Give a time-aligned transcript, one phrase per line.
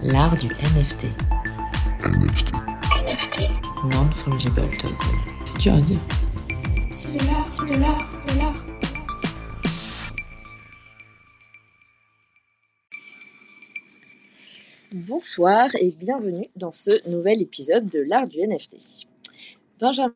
[0.00, 1.06] L'art du NFT.
[2.04, 2.52] NFT.
[3.04, 3.40] NFT.
[3.92, 4.96] Non-fungible token.
[5.44, 5.98] C'est dur à dire.
[6.96, 8.54] C'est de l'art, c'est de l'art, c'est de l'art.
[14.92, 18.76] Bonsoir et bienvenue dans ce nouvel épisode de l'art du NFT.
[19.80, 20.14] Benjamin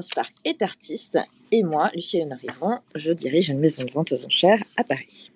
[0.00, 1.18] Spark est artiste
[1.50, 5.32] et moi, Lucie Yvon, je dirige une maison de vente aux enchères à Paris.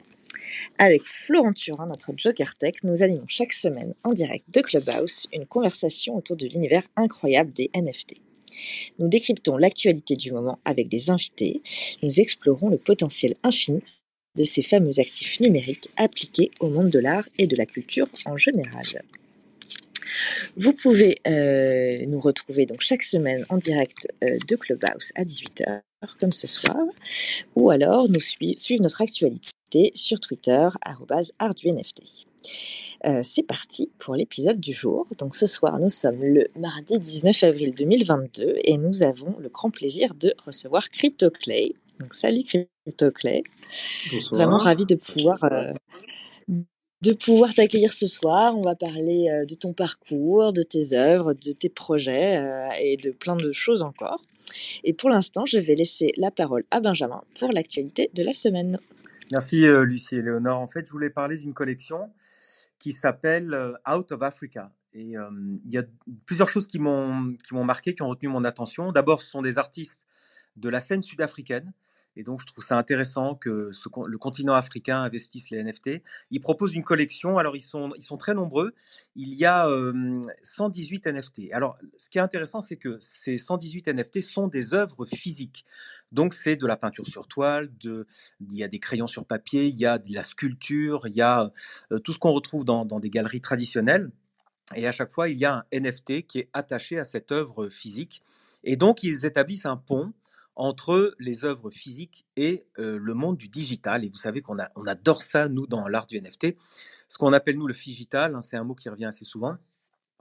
[0.79, 5.47] Avec Florent Turin, notre Joker Tech, nous animons chaque semaine en direct de Clubhouse une
[5.47, 8.15] conversation autour de l'univers incroyable des NFT.
[8.99, 11.63] Nous décryptons l'actualité du moment avec des invités,
[12.03, 13.83] nous explorons le potentiel infini
[14.37, 18.37] de ces fameux actifs numériques appliqués au monde de l'art et de la culture en
[18.37, 18.85] général.
[20.57, 25.81] Vous pouvez euh, nous retrouver donc chaque semaine en direct euh, de Clubhouse à 18h,
[26.21, 26.77] comme ce soir,
[27.55, 28.07] ou alors
[28.57, 29.51] suivre notre actualité
[29.95, 32.27] sur Twitter, arrobase art du NFT.
[33.05, 35.07] Euh, c'est parti pour l'épisode du jour.
[35.19, 39.71] Donc ce soir, nous sommes le mardi 19 avril 2022 et nous avons le grand
[39.71, 41.75] plaisir de recevoir CryptoClay.
[42.01, 43.43] Donc salut CryptoClay.
[44.31, 45.73] Vraiment ravi de pouvoir, euh,
[47.03, 48.57] de pouvoir t'accueillir ce soir.
[48.57, 52.97] On va parler euh, de ton parcours, de tes œuvres, de tes projets euh, et
[52.97, 54.23] de plein de choses encore.
[54.85, 58.79] Et pour l'instant, je vais laisser la parole à Benjamin pour l'actualité de la semaine.
[59.33, 60.61] Merci euh, Lucie et Léonore.
[60.61, 62.13] En fait, je voulais parler d'une collection
[62.79, 64.73] qui s'appelle euh, Out of Africa.
[64.93, 65.29] Et euh,
[65.65, 65.85] il y a
[66.25, 68.93] plusieurs choses qui m'ont qui m'ont marqué, qui ont retenu mon attention.
[68.93, 70.07] D'abord, ce sont des artistes
[70.57, 71.73] de la scène sud-africaine.
[72.17, 73.71] Et donc, je trouve ça intéressant que
[74.07, 76.03] le continent africain investisse les NFT.
[76.31, 77.37] Ils proposent une collection.
[77.37, 78.75] Alors, ils sont, très nombreux.
[79.15, 81.53] Il y a euh, 118 NFT.
[81.53, 85.65] Alors, ce qui est intéressant, c'est que ces 118 NFT sont des œuvres physiques.
[86.11, 89.77] Donc, c'est de la peinture sur toile, il y a des crayons sur papier, il
[89.77, 91.53] y a de la sculpture, il y a
[91.93, 94.11] euh, tout ce qu'on retrouve dans des galeries traditionnelles.
[94.75, 97.69] Et à chaque fois, il y a un NFT qui est attaché à cette œuvre
[97.69, 98.23] physique.
[98.65, 100.13] Et donc, ils établissent un pont
[100.57, 104.05] entre les œuvres physiques et le monde du digital.
[104.05, 106.57] Et vous savez qu'on adore ça, nous, dans l'art du NFT.
[107.09, 109.57] Ce qu'on appelle, nous, le figital, hein, c'est un mot qui revient assez souvent.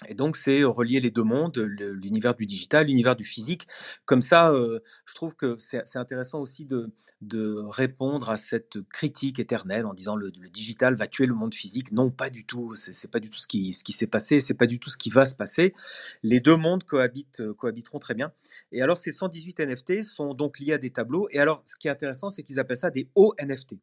[0.08, 3.68] Et donc, c'est relier les deux mondes, l'univers du digital, l'univers du physique.
[4.04, 6.92] Comme ça, je trouve que c'est intéressant aussi de,
[7.70, 11.92] répondre à cette critique éternelle en disant le, le digital va tuer le monde physique.
[11.92, 12.74] Non, pas du tout.
[12.74, 14.42] C'est pas du tout ce qui, s'est passé.
[14.42, 15.74] C'est pas du tout ce qui va se passer.
[16.24, 18.34] Les deux mondes cohabitent, cohabiteront très bien.
[18.74, 21.30] Et alors, ces 118 NFT sont donc liés à des tableaux.
[21.32, 23.76] Et alors, ce qui est intéressant, c'est qu'ils appellent ça des ONFT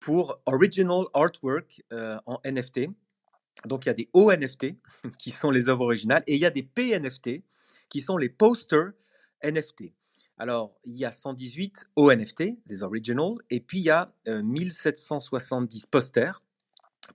[0.00, 2.90] pour Original Artwork en NFT.
[3.64, 4.74] Donc il y a des ONFT
[5.18, 7.42] qui sont les œuvres originales et il y a des PNFT
[7.88, 8.92] qui sont les posters
[9.42, 9.92] NFT.
[10.38, 15.86] Alors il y a 118 ONFT, des original, et puis il y a euh, 1770
[15.86, 16.42] posters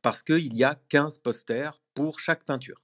[0.01, 2.81] parce qu'il y a 15 posters pour chaque peinture.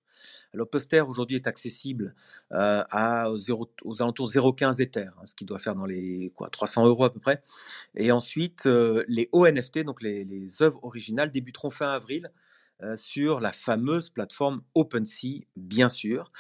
[0.52, 2.16] Le poster aujourd'hui est accessible
[2.52, 6.88] euh, à aux, alentours 0,15 Ether, hein, ce qui doit faire dans les quoi, 300
[6.88, 7.42] euros à peu près.
[7.96, 12.47] Et ensuite, euh, les ONFT, donc les, les œuvres originales, débuteront fin avril euh,
[12.96, 16.32] sur la fameuse plateforme OpenSea, bien sûr.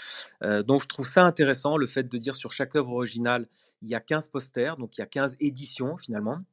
[0.43, 3.47] Euh, donc je trouve ça intéressant, le fait de dire sur chaque œuvre originale,
[3.81, 6.43] il y a 15 posters, donc il y a 15 éditions finalement.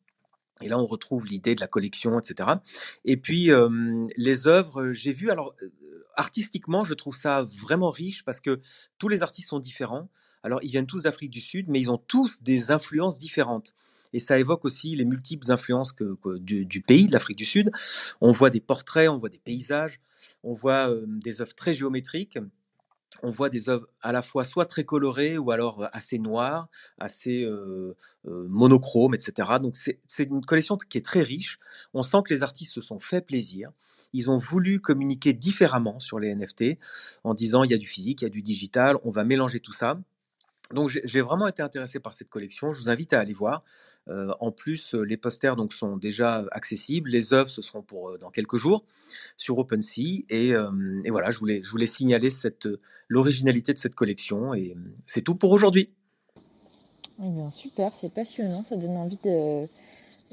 [0.61, 2.49] Et là, on retrouve l'idée de la collection, etc.
[3.05, 7.91] Et puis, euh, les œuvres, euh, j'ai vu, alors, euh, artistiquement, je trouve ça vraiment
[7.91, 8.61] riche parce que
[8.99, 10.11] tous les artistes sont différents.
[10.45, 13.75] Alors, ils viennent tous d'Afrique du Sud, mais ils ont tous des influences différentes.
[14.15, 17.71] Et ça évoque aussi les multiples influences que, du, pays, de l'Afrique du Sud.
[18.23, 20.01] On voit des portraits, on voit des paysages,
[20.43, 22.39] on voit euh, des œuvres très géométriques
[23.23, 26.69] on voit des œuvres à la fois soit très colorées ou alors euh, assez noires,
[26.99, 29.49] assez euh, monochromes, etc.
[29.63, 31.59] Donc c'est une collection qui est très riche.
[31.95, 33.71] On sent que les artistes se sont fait plaisir.
[34.13, 36.79] Ils ont voulu communiquer différemment sur les NFT
[37.23, 39.61] en disant il y a du physique, il y a du digital, on va mélanger
[39.61, 39.99] tout ça.
[40.73, 42.73] Donc j'ai vraiment été intéressé par cette collection.
[42.73, 43.63] Je vous invite à aller voir.
[44.09, 47.11] Euh, en plus, euh, les posters donc sont déjà accessibles.
[47.11, 48.85] Les œuvres ce seront pour euh, dans quelques jours
[49.37, 50.25] sur OpenSea.
[50.29, 52.69] Et, et voilà, je voulais je voulais signaler cette
[53.09, 54.55] l'originalité de cette collection.
[54.55, 54.77] Et
[55.07, 55.91] c'est tout pour aujourd'hui.
[57.23, 59.67] Eh bien, super, c'est passionnant, ça donne envie de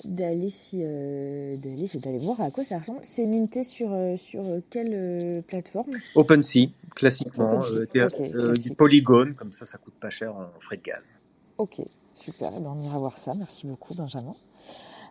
[0.05, 2.99] d'aller si euh, d'aller c'est d'aller voir à quoi ça ressemble.
[3.03, 5.91] C'est minté sur sur quelle euh, plateforme?
[6.15, 11.11] OpenSea, classiquement, euh, du polygone, comme ça, ça coûte pas cher en frais de gaz.
[11.57, 11.81] Ok,
[12.11, 12.51] super.
[12.57, 13.33] Eh ben, on ira voir ça.
[13.35, 14.35] Merci beaucoup, Benjamin.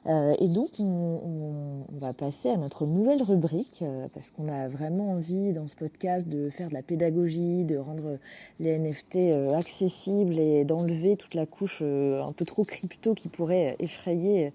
[0.06, 5.12] Euh, et donc, on, va passer à notre nouvelle rubrique, euh, parce qu'on a vraiment
[5.12, 8.18] envie dans ce podcast de faire de la pédagogie, de rendre
[8.58, 13.76] les NFT euh, accessibles et d'enlever toute la couche un peu trop crypto qui pourrait
[13.78, 14.52] effrayer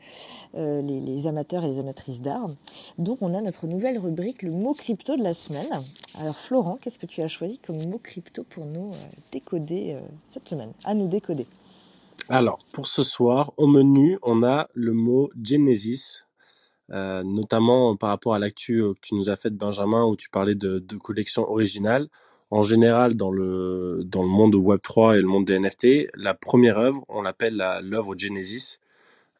[0.55, 2.49] les, les amateurs et les amatrices d'art.
[2.97, 5.69] Donc, on a notre nouvelle rubrique, le mot crypto de la semaine.
[6.15, 8.91] Alors, Florent, qu'est-ce que tu as choisi comme mot crypto pour nous
[9.31, 9.97] décoder
[10.29, 10.71] cette semaine?
[10.83, 11.45] À nous décoder.
[12.29, 16.23] Alors, pour ce soir, au menu, on a le mot Genesis,
[16.91, 20.29] euh, notamment par rapport à l'actu euh, que tu nous as faite, Benjamin, où tu
[20.29, 22.07] parlais de, de collections originales.
[22.51, 26.79] En général, dans le, dans le monde Web3 et le monde des NFT, la première
[26.79, 28.79] œuvre, on l'appelle la- l'œuvre Genesis,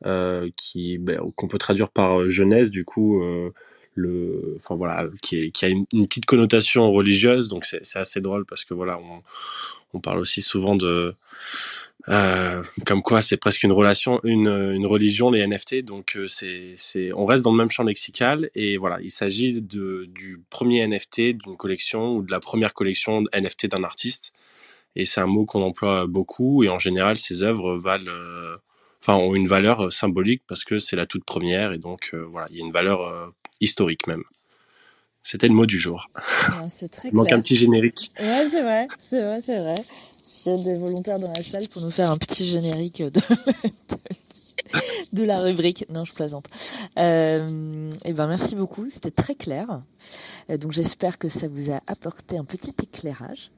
[0.06, 3.52] euh, qui, ben, qu'on peut traduire par euh, Genèse, du coup, euh,
[3.96, 8.22] le, enfin voilà, qui, est, qui a une, petite connotation religieuse, donc c'est c'est assez
[8.22, 9.24] drôle parce que voilà, on,
[9.94, 11.16] on parle aussi souvent de,
[12.08, 15.84] euh, comme quoi c'est presque une relation, une, une religion, les NFT.
[15.84, 19.62] Donc euh, c'est, c'est, on reste dans le même champ lexical et voilà, il s'agit
[19.62, 24.34] de du premier NFT d'une collection ou de la première collection NFT d'un artiste.
[24.96, 28.58] Et c'est un mot qu'on emploie beaucoup et en général ces œuvres valent, euh,
[29.02, 32.26] enfin ont une valeur euh, symbolique parce que c'est la toute première et donc euh,
[32.32, 34.24] voilà, il y a une valeur historique même.
[35.24, 36.08] C'était le mot du jour.
[36.50, 38.12] Ouais, C'est très Il manque un petit générique.
[38.20, 39.76] Ouais, c'est vrai, c'est vrai, c'est vrai.
[40.26, 43.04] S'il y a des volontaires dans la salle pour nous faire un petit générique
[45.14, 45.86] de, la rubrique.
[45.94, 46.48] Non, je plaisante.
[46.98, 48.90] Euh, eh ben, merci beaucoup.
[48.90, 49.84] C'était très clair.
[50.50, 53.52] Euh, donc, j'espère que ça vous a apporté un petit éclairage.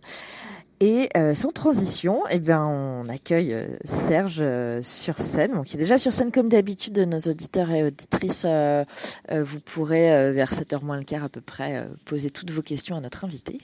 [0.79, 5.75] Et euh, sans transition, eh ben, on accueille euh, Serge euh, sur scène, bon, qui
[5.75, 8.43] est déjà sur scène comme d'habitude, nos auditeurs et auditrices.
[8.45, 8.85] euh,
[9.31, 12.51] euh, vous pourrez, euh, vers 7h moins le quart à peu près, euh, poser toutes
[12.51, 13.57] vos questions à notre invité.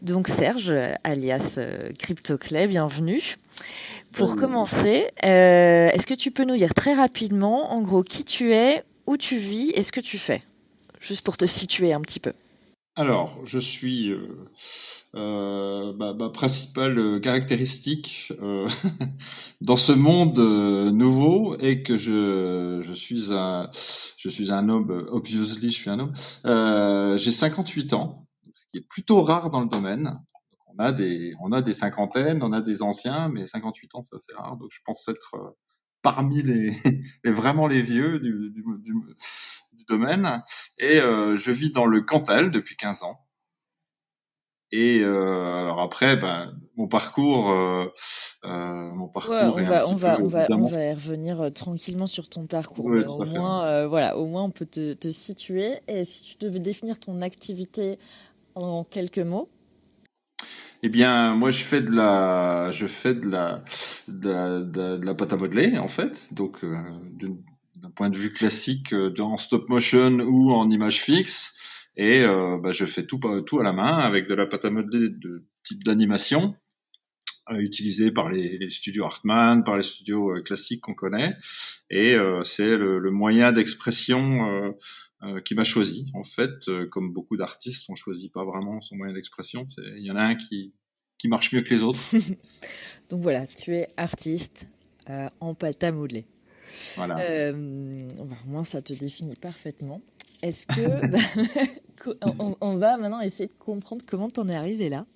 [0.00, 0.74] Donc Serge,
[1.04, 1.60] alias
[2.00, 3.36] CryptoClay, bienvenue.
[4.10, 8.52] Pour commencer, euh, est-ce que tu peux nous dire très rapidement, en gros, qui tu
[8.52, 10.42] es, où tu vis et ce que tu fais?
[11.00, 12.32] Juste pour te situer un petit peu.
[12.94, 14.44] Alors, je suis euh,
[15.14, 18.68] euh, ma, principale caractéristique euh,
[19.62, 25.06] dans ce monde euh, nouveau est que je, je suis un je suis un homme
[25.10, 26.12] obviously je suis un homme.
[26.44, 30.12] Euh, j'ai 58 ans ce qui est plutôt rare dans le domaine.
[30.66, 34.18] On a des on a des cinquantaines on a des anciens mais 58 ans ça
[34.18, 34.58] c'est rare.
[34.58, 35.56] Donc je pense être
[36.02, 36.74] parmi les,
[37.24, 38.94] les vraiment les vieux du, du, du,
[39.82, 40.42] du domaine.
[40.78, 43.18] Et euh, je vis dans le Cantal depuis 15 ans.
[44.74, 47.92] Et euh, alors après, ben, mon parcours, euh,
[48.44, 50.94] euh, mon parcours Ouais, on est va, on va, peu on va, on va y
[50.94, 54.94] revenir tranquillement sur ton parcours, Ouais, mais au moins, voilà, au moins on peut te,
[54.94, 55.80] te situer.
[55.88, 57.98] Et si tu devais définir ton activité
[58.54, 59.50] en quelques mots,
[60.82, 63.62] Eh bien, moi, je fais de la, je fais de la,
[64.08, 66.32] de la, de la, de la pâte à modeler en fait.
[66.32, 67.42] Donc, d'une-
[67.82, 71.58] d'un point de vue classique, euh, en stop motion ou en image fixe.
[71.96, 74.70] Et euh, bah, je fais tout, tout à la main avec de la pâte à
[74.70, 76.54] modeler de type d'animation.
[77.50, 81.36] euh, utilisée par les, les studios Hartmann, par les studios euh, classiques qu'on connaît,
[81.90, 84.70] et euh, c'est le, le moyen d'expression euh,
[85.24, 86.06] euh, qui m'a choisi.
[86.14, 89.66] En fait, euh, comme beaucoup d'artistes, on choisit pas vraiment son moyen d'expression.
[89.96, 90.72] Il y en a un qui
[91.18, 92.00] qui marche mieux que les autres.
[93.10, 94.68] donc voilà, tu es artiste
[95.10, 96.26] euh, en pâte à modeler.
[96.96, 97.18] Voilà.
[97.20, 100.00] Euh, bah, au moins, ça te définit parfaitement.
[100.42, 105.06] Est-ce que bah, on, on va maintenant essayer de comprendre comment t'en es arrivé là.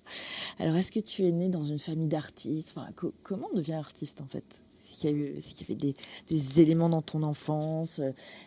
[0.59, 2.73] Alors, est-ce que tu es né dans une famille d'artistes?
[2.75, 4.61] Enfin, co- Comment on devient artiste en fait?
[4.71, 5.95] Est-ce qu'il y a eu, est-ce qu'il y avait des,
[6.29, 7.99] des éléments dans ton enfance?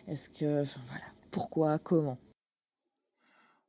[0.07, 2.17] Est-ce que, enfin, voilà, pourquoi, comment?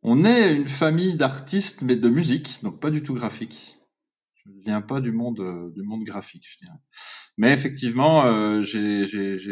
[0.02, 3.78] On est une famille d'artistes, mais de musique, donc pas du tout graphique.
[4.44, 6.78] Je ne viens pas du monde euh, du monde graphique, je dirais.
[7.38, 9.06] Mais effectivement, euh, j'ai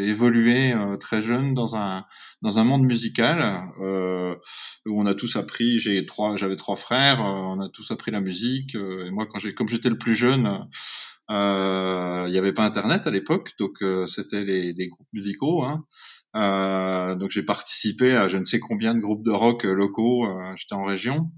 [0.08, 2.04] évolué euh, très jeune dans un
[2.42, 4.34] dans un monde musical euh,
[4.86, 5.78] où on a tous appris.
[5.78, 8.74] J'ai trois, j'avais trois frères, euh, on a tous appris la musique.
[8.74, 10.66] euh, et moi, quand j'ai comme j'étais le plus jeune,
[11.28, 13.78] il n'y avait pas Internet à l'époque, donc
[14.08, 15.62] c'était les, les groupes musicaux.
[15.62, 15.84] Hein.
[16.36, 20.26] Euh, donc j'ai participé à je ne sais combien de groupes de rock euh, locaux.
[20.26, 21.30] euh, J'étais en région.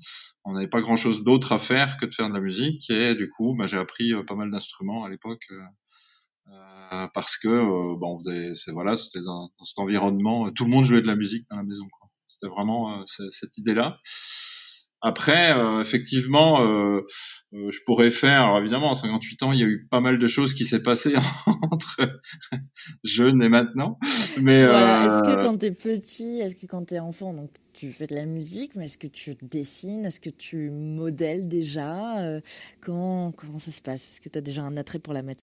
[0.44, 3.14] On n'avait pas grand chose d'autre à faire que de faire de la musique et
[3.14, 7.48] du coup, bah, j'ai appris euh, pas mal d'instruments à l'époque euh, parce que
[7.96, 11.16] bon, on faisait, voilà, c'était dans, dans cet environnement, tout le monde jouait de la
[11.16, 11.86] musique dans la maison.
[12.26, 13.98] C'était vraiment cette idée-là.
[15.04, 17.00] Après, euh, effectivement, euh,
[17.54, 18.42] euh, je pourrais faire.
[18.42, 20.82] Alors évidemment, à 58 ans, il y a eu pas mal de choses qui s'est
[20.82, 21.14] passé
[21.72, 22.20] entre
[23.02, 23.98] jeune et maintenant.
[24.40, 28.06] Mais Voilà, Est-ce que quand t'es petit, est-ce que quand t'es enfant, donc tu fais
[28.06, 32.40] de la musique, mais est-ce que tu dessines, est-ce que tu modèles déjà
[32.80, 34.04] comment, comment ça se passe?
[34.04, 35.42] Est-ce que tu as déjà un attrait pour la matière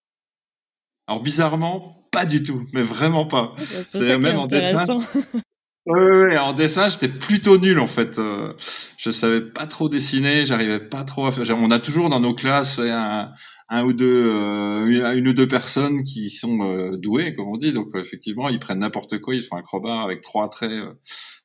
[1.08, 3.56] Alors bizarrement, pas du tout, mais vraiment pas.
[3.84, 5.00] C'est même en dessin.
[5.86, 8.20] ouais, ouais, en dessin, j'étais plutôt nul en fait.
[8.20, 8.54] Euh,
[8.98, 11.58] je savais pas trop dessiner, j'arrivais pas trop à faire.
[11.58, 16.30] On a toujours dans nos classes un, ou deux, euh, une, ou deux personnes qui
[16.32, 17.74] sont euh, douées, comme on dit.
[17.74, 20.94] Donc euh, effectivement, ils prennent n'importe quoi, ils font un crowbar avec trois traits, euh,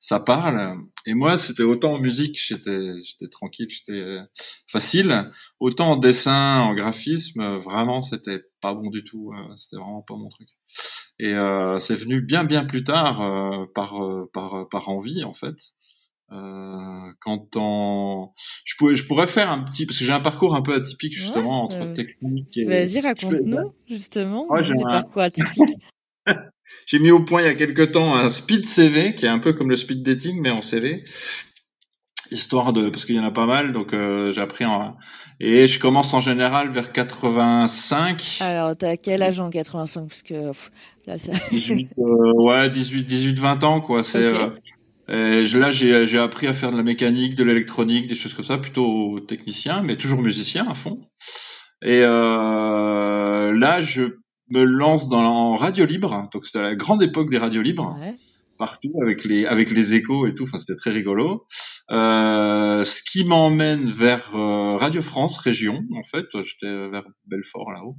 [0.00, 0.76] ça parle.
[1.07, 4.21] Et moi, c'était autant en musique, j'étais, j'étais tranquille, j'étais
[4.67, 5.31] facile.
[5.61, 9.33] Autant en dessin, en graphisme, vraiment, c'était pas bon du tout.
[9.57, 10.49] c'était vraiment pas mon truc.
[11.18, 15.33] Et euh, c'est venu bien bien plus tard euh, par euh, par par envie en
[15.35, 15.54] fait.
[16.33, 18.30] Euh, quand on,
[18.64, 21.12] je pourrais je pourrais faire un petit parce que j'ai un parcours un peu atypique
[21.12, 25.78] justement Ouais, entre euh, technique et Vas-y, raconte-nous, justement, Ouais, un- parcours atypiques.
[26.87, 29.38] j'ai mis au point il y a quelque temps un speed CV qui est un
[29.38, 31.04] peu comme le speed dating mais en CV
[32.31, 34.97] histoire de parce qu'il y en a pas mal donc euh, j'ai appris en
[35.40, 40.49] et je commence en général vers 85 Alors, t'as quel âge en 85 Parce que
[40.49, 40.71] pff,
[41.07, 41.33] là, ça...
[41.50, 44.33] 18 euh, ouais 18 18 20 ans quoi c'est
[45.11, 48.45] euh, là, j'ai j'ai appris à faire de la mécanique, de l'électronique, des choses comme
[48.45, 51.00] ça, plutôt technicien, mais toujours musicien à fond.
[51.83, 54.02] Et euh, là, je
[54.50, 56.28] me lance dans en radio libre.
[56.33, 58.16] Donc c'était la grande époque des radios libres, Ouais.
[59.02, 60.47] Avec les échos et tout.
[60.47, 61.47] C'était très rigolo.
[61.90, 65.85] Euh, ce qui m'emmène vers euh, Radio France région.
[65.94, 67.97] En fait, j'étais vers Belfort là-haut.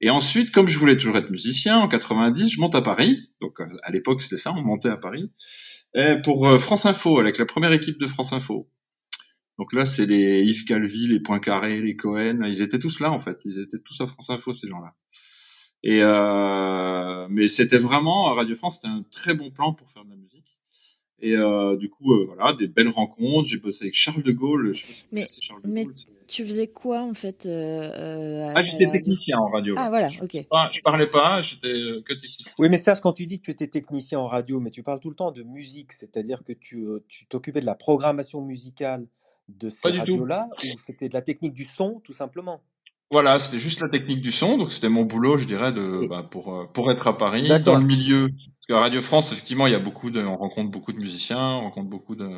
[0.00, 3.30] Et ensuite, comme je voulais toujours être musicien, en 90, je monte à Paris.
[3.40, 5.30] Donc euh, à l'époque, c'était ça, on montait à Paris.
[6.24, 8.66] Pour France Info, avec la première équipe de France Info.
[9.58, 12.40] Donc là, c'est les Yves Calvi, les Poincaré, les Cohen.
[12.46, 13.38] Ils étaient tous là, en fait.
[13.44, 14.94] Ils étaient tous à France Info, ces gens-là.
[15.84, 20.04] Et euh, mais c'était vraiment à Radio France, c'était un très bon plan pour faire
[20.04, 20.56] de la musique.
[21.24, 23.48] Et euh, du coup, euh, voilà, des belles rencontres.
[23.48, 24.74] J'ai bossé avec Charles de Gaulle.
[24.74, 25.94] Je sais pas si vous Mais- connaissez Charles de mais Gaulle.
[26.28, 29.74] Tu faisais quoi, en fait euh, euh, à- Ah, j'étais technicien en radio.
[29.76, 29.88] Ah, là.
[29.90, 30.32] voilà, Je, ok.
[30.34, 32.50] je parlais pas, j'étais euh, que technicien.
[32.58, 34.98] Oui, mais Serge, quand tu dis que tu étais technicien en radio, mais tu parles
[35.00, 39.06] tout le temps de musique, c'est-à-dire que tu euh, tu t'occupais de la programmation musicale
[39.48, 42.62] de ces radios-là, ou c'était de la technique du son, tout simplement?
[43.12, 46.26] Voilà, c'était juste la technique du son, donc c'était mon boulot, je dirais, de bah,
[46.28, 48.28] pour euh, pour être à Paris, dans le milieu.
[48.28, 51.56] Parce qu'à Radio France, effectivement, il y a beaucoup de, on rencontre beaucoup de musiciens,
[51.56, 52.30] on rencontre beaucoup de.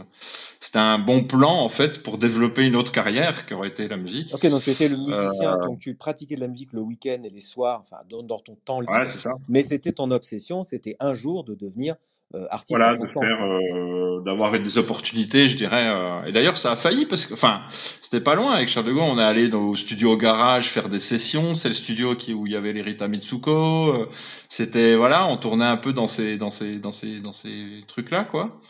[0.59, 3.97] C'était un bon plan en fait pour développer une autre carrière qui aurait été la
[3.97, 4.35] musique.
[4.35, 7.21] Ok, donc tu étais le Euh, musicien, donc tu pratiquais de la musique le week-end
[7.23, 9.33] et les soirs, enfin dans, dans ton temps libre, ouais, c'est ça.
[9.49, 11.95] mais c'était ton obsession, c'était un jour de devenir
[12.35, 15.87] euh, Voilà, de faire, euh, d'avoir des opportunités, je dirais.
[15.89, 18.93] euh, Et d'ailleurs, ça a failli parce que, enfin, c'était pas loin avec Charles de
[18.93, 19.05] Gaulle.
[19.05, 21.55] On est allé dans, au studio au garage faire des sessions.
[21.55, 24.09] C'est le studio qui où il y avait les Rita Mitsuko.
[24.49, 28.11] C'était voilà, on tournait un peu dans ces dans ces dans ces dans ces trucs
[28.11, 28.61] là, quoi.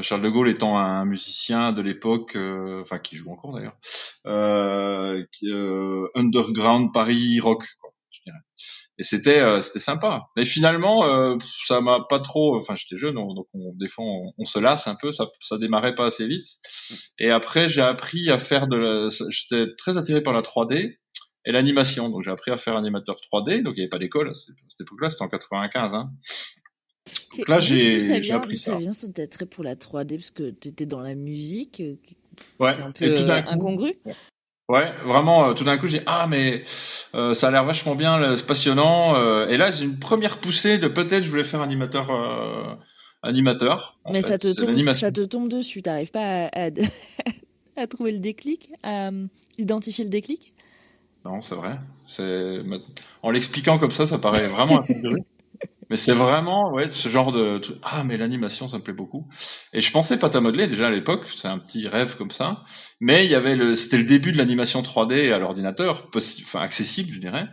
[0.00, 3.76] Charles de Gaulle étant un musicien de l'époque, euh, enfin qui joue encore d'ailleurs,
[4.26, 8.38] euh, qui, euh, underground Paris rock, quoi, je dirais.
[8.98, 10.24] Et c'était euh, c'était sympa.
[10.36, 12.56] Mais finalement, euh, ça m'a pas trop.
[12.56, 15.12] Enfin, j'étais jeune, on- donc on, des fois on, on se lasse un peu.
[15.12, 16.46] Ça ça démarrait pas assez vite.
[17.18, 18.76] Et après, j'ai appris à faire de.
[18.76, 20.98] la- J'étais très attiré par la 3D
[21.44, 22.10] et l'animation.
[22.10, 23.62] Donc j'ai appris à faire animateur 3D.
[23.62, 25.08] Donc il n'y avait pas d'école à cette époque-là.
[25.10, 25.94] C'était en 95.
[25.94, 26.10] Hein.
[27.38, 27.96] Donc là, j'ai
[28.32, 28.78] appris ça ça.
[28.78, 31.96] vient cet attrait pour la 3D Parce que tu étais dans la musique, euh,
[32.58, 32.72] Ouais.
[32.74, 33.94] c'est un peu coup, incongru.
[34.68, 36.62] Ouais, vraiment, euh, tout d'un coup, j'ai ah, mais
[37.14, 39.14] euh, ça a l'air vachement bien, là, c'est passionnant.
[39.16, 42.10] euh, et là, j'ai une première poussée de peut-être je voulais faire animateur.
[42.10, 42.74] euh,
[43.22, 43.98] animateur.
[44.04, 44.28] en Mais fait.
[44.28, 45.06] ça te C'est tombe, l'animation.
[45.06, 45.82] ça te tombe dessus.
[45.82, 46.70] T'arrives pas à, à,
[47.76, 49.26] à trouver le déclic, à euh,
[49.58, 50.54] identifier le déclic?
[51.24, 51.78] Non, c'est vrai.
[52.06, 52.62] C'est
[53.22, 55.22] en l'expliquant comme ça, ça paraît vraiment intégré.
[55.92, 59.28] Mais c'est vraiment ouais ce genre de ah mais l'animation ça me plaît beaucoup.
[59.74, 62.64] Et je pensais pas à modeler déjà à l'époque, c'est un petit rêve comme ça.
[63.00, 67.12] Mais il y avait le c'était le début de l'animation 3D à l'ordinateur, enfin accessible
[67.12, 67.46] je dirais.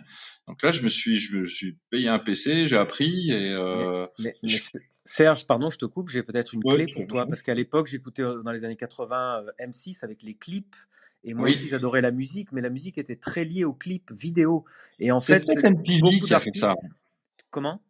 [0.48, 4.08] Donc là je me suis je me suis payé un PC, j'ai appris et euh,
[4.18, 4.64] Mais, mais je-
[5.06, 7.88] Serge, pardon, je te coupe, j'ai peut-être une Ouais, clé pour toi, parce qu'à l'époque,
[7.88, 10.76] j'écoutais euh, dans les années 80 euh, M6 avec les clips,
[11.24, 11.56] et moi Oui.
[11.56, 14.66] aussi j'adorais la musique, mais la musique était très liée aux clips vidéo.
[15.00, 16.76] Et en c'est fait, MTV beaucoup qui a fait ça.
[17.52, 17.82] Comment?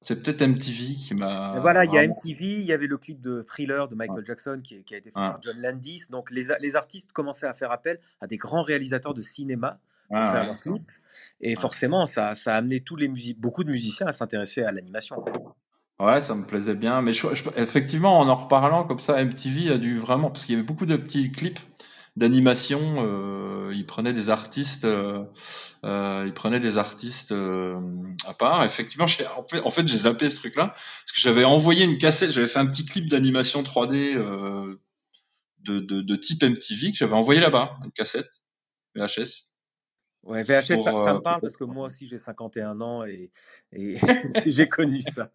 [0.00, 3.20] C'est peut-être MTV qui m'a Voilà, il y a MTV, il y avait le clip
[3.20, 5.28] de Thriller de Michael Jackson qui, qui a été fait Ouais.
[5.30, 6.04] par John Landis.
[6.10, 9.78] Donc les, artistes commençaient à faire appel à des grands réalisateurs de cinéma
[10.08, 10.88] pour Ah, faire leurs clips.
[11.40, 14.70] Et forcément, ça, ça a amené tous les musi- beaucoup de musiciens à s'intéresser à
[14.72, 15.24] l'animation.
[16.00, 17.02] Ouais, ça me plaisait bien.
[17.02, 20.54] Mais je, je- effectivement, en en reparlant comme ça, MTV a dû vraiment, parce qu'il
[20.54, 21.58] y avait beaucoup de petits clips
[22.18, 22.96] d'animation.
[23.06, 25.24] Euh, ils prenaient des artistes, euh,
[25.84, 27.78] euh, ils prenaient des artistes euh,
[28.26, 28.64] à part.
[28.64, 31.98] Effectivement, j'ai- en fait, en fait, j'ai zappé ce truc-là parce que j'avais envoyé une
[31.98, 34.80] cassette, j'avais fait un petit clip d'animation 3D euh,
[35.60, 38.30] de, de, de type MTV que j'avais envoyé là-bas, une cassette
[38.96, 39.56] VHS.
[40.24, 43.04] Ouais, VHS, pour, ça, ça euh, me parle parce que moi aussi j'ai 51 ans
[43.04, 43.30] et,
[43.72, 43.96] et
[44.46, 45.30] j'ai connu ça.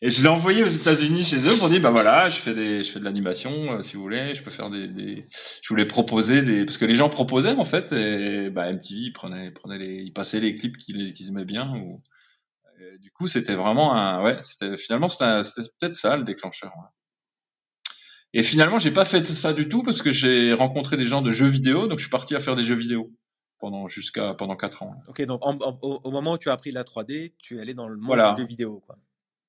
[0.00, 2.82] Et je l'ai envoyé aux États-Unis chez eux pour dire bah voilà, je fais des,
[2.82, 5.84] je fais de l'animation, euh, si vous voulez, je peux faire des, des, je voulais
[5.84, 9.78] proposer des, parce que les gens proposaient en fait, et bah MTV ils prenaient, prenaient
[9.78, 11.74] les, ils passaient les clips qu'ils aimaient bien.
[11.76, 12.02] Ou,
[13.00, 15.42] du coup, c'était vraiment un, ouais, c'était finalement c'était
[15.80, 16.72] peut-être ça le déclencheur.
[16.76, 16.88] ouais.
[18.34, 21.32] Et finalement, j'ai pas fait ça du tout parce que j'ai rencontré des gens de
[21.32, 23.10] jeux vidéo, donc je suis parti à faire des jeux vidéo
[23.58, 24.94] pendant jusqu'à pendant quatre ans.
[25.08, 27.74] Ok, donc en- en- au, moment où tu as appris la 3D, tu es allé
[27.74, 28.30] dans le monde Voilà.
[28.34, 28.82] du jeu vidéo.
[28.86, 28.96] Quoi.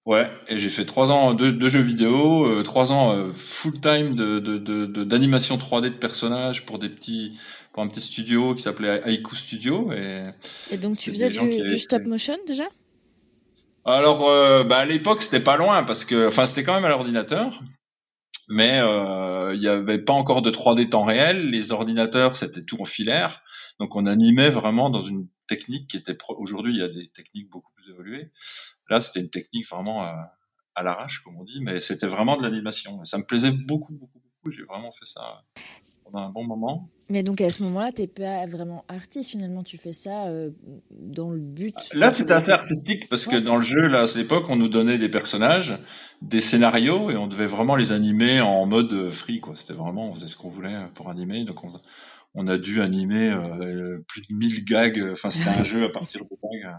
[0.05, 3.79] Ouais, et j'ai fait trois ans de, de jeux vidéo, euh, trois ans euh, full
[3.79, 7.37] time de de- de- de- d'animation 3D de personnages pour des petits
[7.73, 9.91] pour un petit studio qui s'appelait Haiku Studio.
[9.91, 10.23] Et
[10.71, 12.65] Et donc tu faisais du, avaient stop motion déjà?
[13.85, 16.89] Alors, euh, bah, à l'époque, c'était pas loin parce que, enfin, c'était quand même à
[16.89, 17.61] l'ordinateur,
[18.49, 21.49] mais euh, il y avait pas encore de 3D temps réel.
[21.49, 23.41] Les ordinateurs, c'était tout en filaire,
[23.79, 26.13] donc on animait vraiment dans une technique qui était.
[26.13, 28.31] pro- Aujourd'hui, il y a des techniques beaucoup plus évoluées.
[28.89, 30.11] Là, c'était une technique vraiment euh,
[30.75, 33.01] à l'arrache, comme on dit, mais c'était vraiment de l'animation.
[33.01, 34.51] Et ça me plaisait beaucoup, beaucoup, beaucoup.
[34.51, 35.43] J'ai vraiment fait ça
[36.03, 36.89] pendant un bon moment.
[37.09, 40.51] Mais donc à ce moment-là, t'es pas vraiment artiste finalement, tu fais ça euh,
[40.91, 41.75] dans le but.
[41.93, 44.69] Là, c'était assez artistique parce que dans le jeu, là, à cette époque, on nous
[44.69, 45.75] donnait des personnages,
[46.21, 49.55] des scénarios et on devait vraiment les animer en mode euh, free, quoi.
[49.55, 51.43] C'était vraiment, on faisait ce qu'on voulait pour animer.
[51.45, 51.67] Donc, on,
[52.35, 55.09] on a dû animer euh, plus de 1000 gags.
[55.11, 56.75] Enfin, c'était un jeu à partir de gags.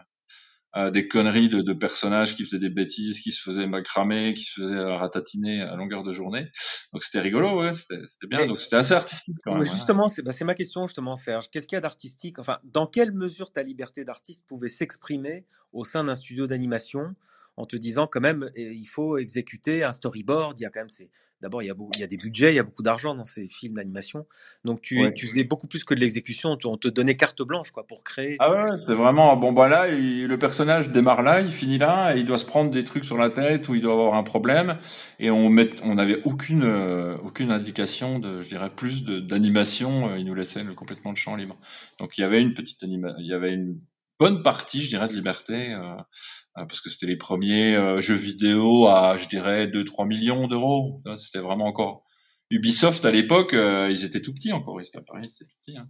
[0.76, 4.44] euh, des conneries de, de personnages qui faisaient des bêtises, qui se faisaient cramer, qui
[4.44, 6.48] se faisaient euh, ratatiner à longueur de journée.
[6.92, 8.46] Donc, c'était rigolo, ouais, c'était bien.
[8.46, 9.60] Donc, c'était assez artistique quand même.
[9.60, 9.66] Ouais.
[9.66, 11.50] justement, c'est bah, c'est ma question, justement, Serge.
[11.50, 12.38] Qu'est-ce qu'il y a d'artistique?
[12.38, 17.14] Enfin, dans quelle mesure ta liberté d'artiste pouvait s'exprimer au sein d'un studio d'animation?
[17.60, 20.58] En te disant quand même, il faut exécuter un storyboard.
[20.58, 22.16] Il y a quand même, c'est d'abord il y a beaucoup, il y a des
[22.18, 24.26] budgets, il y a beaucoup d'argent dans ces films d'animation.
[24.64, 25.14] Donc tu, Ouais.
[25.14, 26.56] tu faisais beaucoup plus que de l'exécution.
[26.64, 28.36] On te donnait carte blanche, quoi, pour créer.
[28.40, 32.14] Ah ouais, c'est vraiment bon bah là il- le personnage démarre là, il finit là
[32.14, 34.22] et il doit se prendre des trucs sur la tête ou il doit avoir un
[34.22, 34.78] problème
[35.18, 40.18] et on met on n'avait aucune euh, aucune indication de je dirais plus d'animation, euh,
[40.18, 41.56] il nous laissait le- complètement le champ libre.
[41.98, 43.78] Donc il y avait une petite anima il y avait une
[44.20, 48.14] bonne partie je dirais de liberté euh, euh, parce que c'était les premiers euh, jeux
[48.14, 51.02] vidéo à je dirais 2 3 millions d'euros.
[51.18, 52.04] C'était vraiment encore
[52.50, 55.44] Ubisoft à l'époque, euh, ils étaient tout petits encore, ils étaient à Paris, ils étaient
[55.50, 55.76] tout petits.
[55.78, 55.86] hein.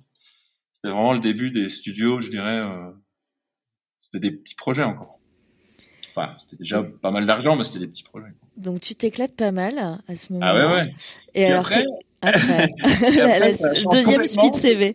[0.73, 2.63] C'était vraiment le début des studios, je dirais.
[3.99, 5.19] c'était des petits projets encore.
[6.15, 8.33] Enfin, c'était déjà pas mal d'argent, mais c'était des petits projets.
[8.57, 10.69] Donc tu t'éclates pas mal à ce Ah moment-là.
[10.69, 10.95] ouais, ouais.
[11.35, 11.85] Et alors après,
[12.23, 14.95] la- après, la- deuxième speed CV.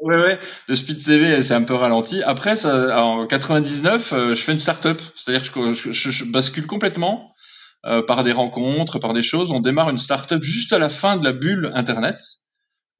[0.00, 0.38] Ouais, ouais.
[0.68, 2.22] Le speed CV, c'est un peu ralenti.
[2.22, 5.00] Après, ça, en 99, euh, je fais une start-up.
[5.14, 7.34] C'est-à-dire que je, je- bascule complètement
[7.86, 9.50] euh, par des rencontres, par des choses.
[9.50, 12.20] On démarre une start-up juste à la fin de la bulle Internet.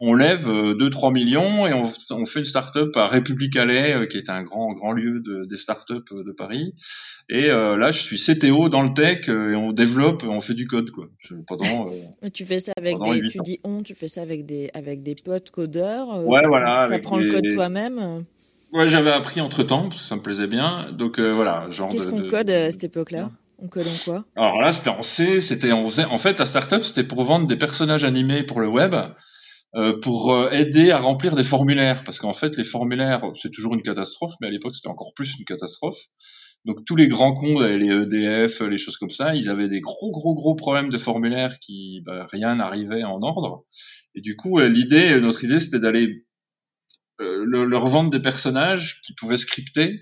[0.00, 4.06] On lève euh, 2-3 millions et on, on fait une start-up à République Allais, euh,
[4.06, 6.72] qui est un grand grand lieu de, des start-up euh, de Paris.
[7.28, 10.54] Et euh, là, je suis CTO dans le tech euh, et on développe, on fait
[10.54, 11.06] du code quoi.
[11.48, 13.42] Pendant euh, Tu fais ça avec des, tu ans.
[13.42, 16.14] dis on, tu fais ça avec des, avec des potes codeurs.
[16.14, 17.98] euh, Ouais, voilà, T'apprends le code toi-même.
[17.98, 18.20] euh.
[18.70, 20.92] Ouais, j'avais appris entre temps, parce que ça me plaisait bien.
[20.92, 23.30] Donc euh, voilà, genre Qu'est-ce qu'on de- code euh, à cette époque-là?
[23.60, 24.24] On code en quoi?
[24.36, 27.46] Alors là, c'était en C, c'était on faisait en fait la startup, c'était pour vendre
[27.48, 29.08] des personnages animés pour le web, euh,
[30.02, 33.82] pour euh, aider à remplir des formulaires, parce qu'en fait les formulaires, c'est toujours une
[33.82, 35.98] catastrophe, mais à l'époque c'était encore plus une catastrophe.
[36.64, 40.10] Donc tous les grands comptes, les EDF, les choses comme ça, ils avaient des gros
[40.10, 43.64] gros gros problèmes de formulaires qui bah, rien n'arrivait en ordre.
[44.14, 46.24] Et du coup, euh, l'idée, notre idée, c'était d'aller
[47.20, 50.00] euh, le- leur vendre des personnages qui pouvaient scripter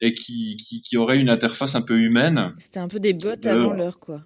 [0.00, 2.54] et qui, qui, qui auraient une interface un peu humaine.
[2.58, 4.22] C'était un peu des bots De- avant l'heure, quoi.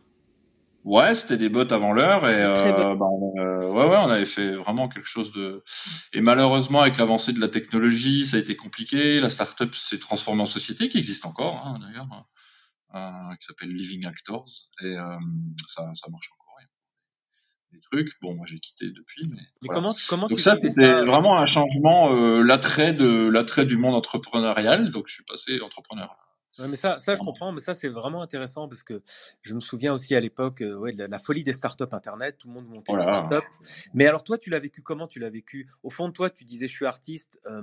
[0.84, 4.26] Ouais, c'était des bots avant l'heure et euh, bah, on, euh, ouais, ouais, on avait
[4.26, 5.64] fait vraiment quelque chose de.
[6.12, 9.18] Et malheureusement, avec l'avancée de la technologie, ça a été compliqué.
[9.18, 12.26] La startup s'est transformée en société, qui existe encore hein, d'ailleurs,
[12.94, 14.44] euh, qui s'appelle Living Actors
[14.82, 15.18] et euh,
[15.66, 16.56] ça, ça marche encore.
[16.60, 18.12] il y a Des trucs.
[18.20, 19.36] Bon, moi j'ai quitté depuis, mais.
[19.36, 19.80] Mais voilà.
[19.80, 23.78] comment, comment Donc tu ça, c'était ça vraiment un changement, euh, l'attrait de l'attrait du
[23.78, 24.90] monde entrepreneurial.
[24.90, 26.14] Donc je suis passé entrepreneur.
[26.58, 29.02] Ouais, mais ça, ça, je comprends, mais ça, c'est vraiment intéressant parce que
[29.42, 32.38] je me souviens aussi à l'époque euh, ouais, de la, la folie des startups Internet,
[32.38, 33.28] tout le monde montait Oh des là là.
[33.28, 33.48] startups.
[33.92, 35.08] Mais alors, toi, tu l'as vécu comment?
[35.08, 35.68] Tu l'as vécu?
[35.82, 37.60] Au fond de toi, tu disais, je suis artiste, euh,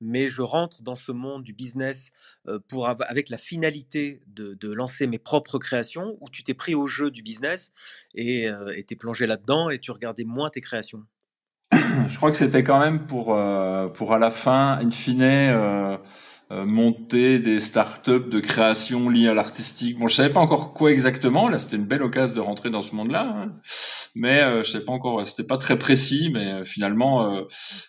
[0.00, 2.10] mais je rentre dans ce monde du business
[2.48, 6.54] euh, pour av- avec la finalité de, de lancer mes propres créations, ou tu t'es
[6.54, 7.72] pris au jeu du business
[8.14, 8.50] et
[8.86, 11.04] t'es plongé là-dedans et tu regardais moins tes créations?
[12.08, 13.26] Je crois que c'était quand même pour
[13.94, 15.96] pour à la fin, in fine, euh,
[16.66, 19.98] monter des startups de création liées à l'artistique.
[19.98, 21.48] Bon, je savais pas encore quoi exactement.
[21.48, 23.52] Là, c'était une belle occasion de rentrer dans ce monde-là, hein.
[24.14, 25.26] mais euh, je savais pas encore.
[25.26, 27.42] C'était pas très précis, mais euh, finalement, euh,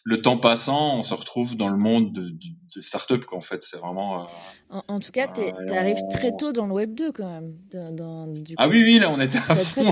[0.05, 2.37] le temps passant, on se retrouve dans le monde de, de-
[2.75, 3.19] des startups.
[3.19, 4.21] Quoi, en fait, c'est vraiment.
[4.21, 4.25] euh,
[4.69, 7.29] En, en tout cas, tu Euh, arrives on- très tôt dans le Web 2 quand
[7.29, 7.53] même.
[7.71, 8.73] Dans, dans- du Ah coup.
[8.73, 9.89] oui, oui, là, on était à fond.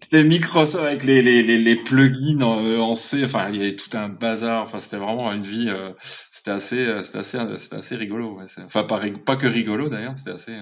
[0.00, 3.22] C'était Microsoft avec les, les, les, les plugins en, euh, en C.
[3.24, 4.64] Enfin, il y avait tout un bazar.
[4.64, 5.68] Enfin, c'était vraiment une vie.
[5.68, 5.90] euh,
[6.30, 8.36] c'était assez, c'était assez, c'était assez rigolo.
[8.38, 8.44] ouais.
[8.64, 10.14] Enfin, pas, pas que rigolo d'ailleurs.
[10.16, 10.52] C'était assez.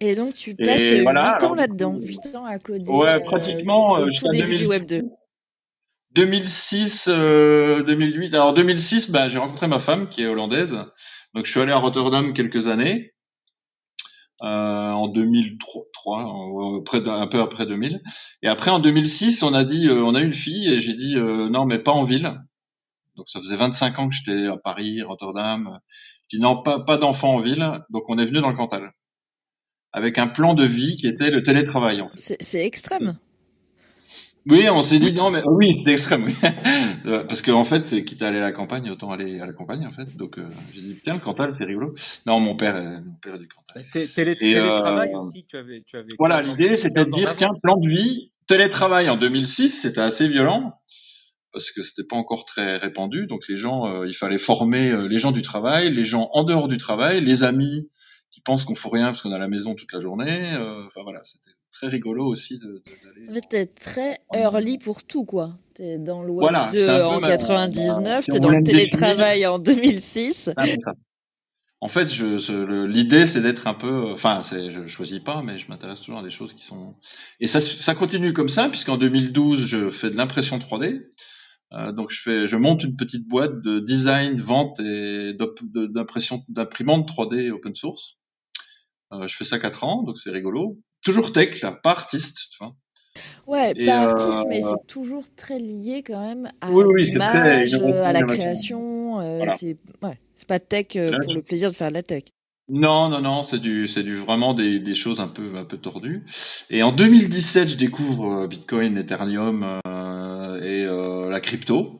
[0.00, 3.18] Et donc, tu Et passes voilà, 8 ans là-dedans, coup, 8 ans à coder Ouais,
[3.24, 4.86] pratiquement jusqu'à début du Web 2006.
[4.86, 5.27] 2.
[6.12, 8.34] 2006, euh, 2008.
[8.34, 10.78] Alors 2006, bah, j'ai rencontré ma femme qui est hollandaise.
[11.34, 13.12] Donc je suis allé à Rotterdam quelques années.
[14.42, 14.46] Euh,
[14.92, 18.00] en 2003, en- près de- un peu après 2000.
[18.42, 21.16] Et après en 2006, on a dit, euh, on a une fille et j'ai dit
[21.16, 22.32] euh, non mais pas en ville.
[23.16, 25.80] Donc ça faisait 25 ans que j'étais à Paris, Rotterdam.
[26.28, 27.80] J'ai dit non pas pas d'enfants en ville.
[27.90, 28.92] Donc on est venu dans le Cantal
[29.92, 32.00] avec un plan de vie qui était le télétravail.
[32.00, 32.36] En fait.
[32.40, 33.18] C'est extrême.
[34.50, 36.34] Oui, on s'est dit non mais oui, c'était extrême, oui.
[37.06, 39.52] Euh, Parce qu'en fait, c'est quitte à aller à la campagne, autant aller à la
[39.52, 40.16] campagne en fait.
[40.18, 41.94] Donc euh, j'ai dit tiens le Cantal, c'est rigolo.
[42.26, 43.82] Non, mon père, est, mon père est du Cantal.
[43.92, 47.04] Té- télé- Et, euh, télétravail aussi, tu avais, tu avais Voilà, 15 ans- l'idée c'était
[47.04, 50.74] de 15 ans dire tiens plan de vie, télétravail en 2006, c'était assez violent
[51.52, 53.26] parce que c'était pas encore très répandu.
[53.26, 56.68] Donc les gens, euh, il fallait former les gens du travail, les gens en dehors
[56.68, 57.88] du travail, les amis
[58.30, 60.52] qui pensent qu'on fout rien parce qu'on est à la maison toute la journée.
[60.54, 63.30] euh, Enfin voilà, c'était très rigolo aussi de, de-.
[63.30, 65.58] En fait, t'es très early pour tout, quoi.
[65.74, 68.40] T'es dans le Web Voilà, 2 c'est un peu en ma- 99, si t'es on
[68.40, 70.50] dans le télétravail en 2006.
[70.56, 70.64] Ah.
[71.80, 75.42] En fait, je, je- le- l'idée, c'est d'être un peu, enfin, c'est, je choisis pas,
[75.42, 76.96] mais je m'intéresse toujours à des choses qui sont.
[77.38, 81.00] Et ça, ça continue comme ça, puisqu'en 2012, je fais de l'impression 3D.
[81.74, 87.08] Euh, donc, je fais, je monte une petite boîte de design, vente et d'impression, d'imprimante
[87.08, 88.16] 3D open source.
[89.12, 90.80] Euh, je fais ça 4 ans, donc c'est rigolo.
[91.08, 92.74] Toujours tech, là, pas artiste, tu vois.
[93.46, 97.02] Ouais, Et, pas euh, artiste, mais c'est toujours très lié quand même à Oui, oui,
[97.04, 99.20] l'image, à la création.
[99.20, 99.56] euh, Voilà.
[99.56, 102.24] C'est ouais, pas tech euh, Là, pour je- le plaisir de faire de la tech.
[102.70, 105.78] Non, non, non, c'est du, c'est du vraiment des, des choses un peu, un peu
[105.78, 106.26] tordues.
[106.68, 111.97] Et en 2017, je découvre euh, Bitcoin, Ethereum euh, et euh, la crypto.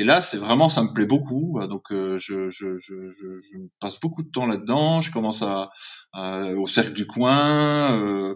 [0.00, 1.60] Et là, c'est vraiment, ça me plaît beaucoup.
[1.68, 5.02] Donc, euh, je, je, je, je, passe beaucoup de temps là-dedans.
[5.02, 5.68] Je commence à,
[6.14, 8.00] à- au cercle du coin.
[8.02, 8.34] euh,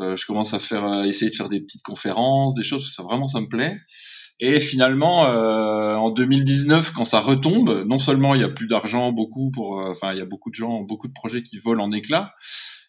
[0.00, 2.94] euh, je commence à faire, à essayer de faire des petites conférences, des choses.
[2.94, 3.76] Ça vraiment, ça me plaît.
[4.40, 9.12] Et finalement, euh, en 2019, quand ça retombe, non seulement il y a plus d'argent,
[9.12, 11.84] beaucoup pour, euh, enfin, il y a beaucoup de gens, beaucoup de projets qui volent
[11.84, 12.32] en éclats,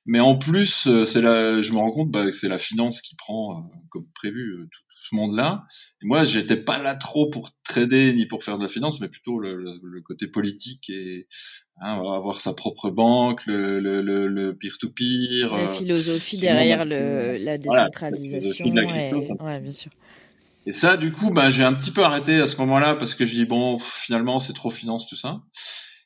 [0.05, 3.01] mais en plus, euh, c'est la, je me rends compte bah, que c'est la finance
[3.01, 5.65] qui prend, euh, comme prévu, euh, tout, tout ce monde-là.
[6.01, 9.07] Et moi, j'étais pas là trop pour trader ni pour faire de la finance, mais
[9.07, 11.27] plutôt le, le- le côté politique et
[11.81, 14.01] hein, avoir sa propre banque, le, le,
[14.57, 15.53] peer-to-peer.
[15.53, 18.65] La euh, philosophie ce derrière le, la voilà, décentralisation.
[18.73, 19.13] la et...
[19.41, 19.91] Ouais, bien sûr.
[20.65, 23.25] Et ça, du coup, ben, j'ai un petit peu arrêté à ce moment-là parce que
[23.25, 25.41] je dis bon, finalement, c'est trop finance tout ça.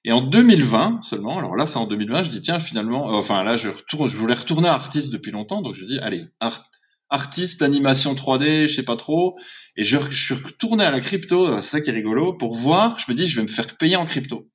[0.08, 3.44] Et en 2020 seulement, alors là, c'est en 2020, je dis tiens, finalement, euh, enfin
[3.44, 6.70] là, je retourne, je voulais retourner à artiste depuis longtemps, donc je dis allez, art-
[7.10, 9.38] artiste, animation 3D, je sais pas trop.
[9.76, 12.98] Et je, je suis retourné à la crypto, c'est ça qui est rigolo, pour voir.
[13.00, 14.50] Je me dis, je vais me faire payer en crypto.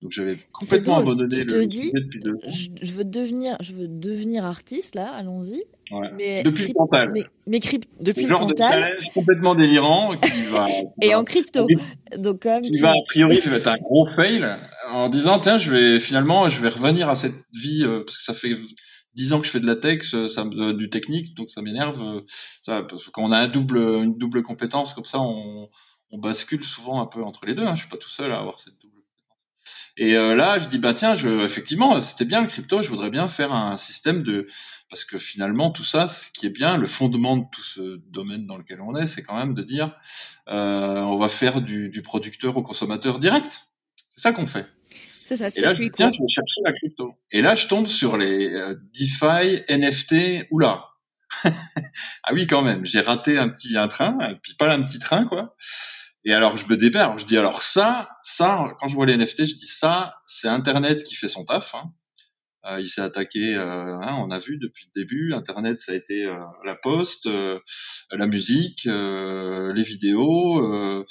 [0.00, 2.38] Donc j'avais complètement abandonné tu te le dis, sujet depuis deux ans.
[2.46, 5.64] Je, je veux devenir, je veux devenir artiste là, allons-y.
[5.90, 6.08] Ouais.
[6.16, 7.10] Mais Depuis le Cantal.
[7.12, 7.58] Mais, mais
[8.00, 10.66] depuis Le genre de Cantal challenge complètement délirant qui va,
[11.00, 11.66] qui et va- en crypto.
[12.16, 12.80] Donc comme qui tu...
[12.80, 14.46] va a priori va être un gros fail
[14.92, 18.22] en disant tiens je vais finalement je vais revenir à cette vie euh, parce que
[18.22, 18.56] ça fait
[19.14, 21.60] dix ans que je fais de la tech ça, me- euh, du technique donc ça
[21.62, 22.20] m'énerve euh,
[22.62, 25.68] ça parce que quand on a un double une double compétence comme ça on,
[26.12, 27.74] on bascule souvent un peu entre les deux hein.
[27.74, 28.97] je suis pas tout seul à avoir cette double
[29.96, 33.10] et euh, là je dis bah tiens je effectivement c'était bien le crypto je voudrais
[33.10, 34.46] bien faire un système de
[34.90, 38.46] parce que finalement tout ça ce qui est bien le fondement de tout ce domaine
[38.46, 39.94] dans lequel on est c'est quand même de dire
[40.48, 43.68] euh, on va faire du, du producteur au consommateur direct.
[44.08, 44.66] C'est ça qu'on fait.
[45.24, 46.16] C'est ça, Et là, je dis, tiens, court.
[46.16, 47.14] je vais chercher la crypto.
[47.30, 50.84] Et là, je tombe sur les euh, DeFi, NFT, oula.
[51.44, 55.26] ah oui, quand même, j'ai raté un petit un train, puis pas un petit train,
[55.26, 55.54] quoi.
[56.24, 59.46] Et alors, je me dépère, je dis, alors ça, ça, quand je vois les NFT,
[59.46, 61.74] je dis, ça, c'est Internet qui fait son taf.
[61.74, 61.92] hein.
[62.66, 65.94] Euh, il s'est attaqué, euh, hein, on a vu depuis le début, Internet, ça a
[65.94, 67.60] été euh, la poste, euh,
[68.10, 71.04] la musique, euh, les vidéos,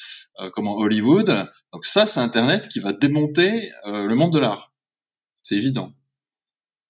[0.53, 1.49] comment Hollywood.
[1.71, 4.73] Donc ça, c'est Internet qui va démonter le monde de l'art.
[5.41, 5.93] C'est évident.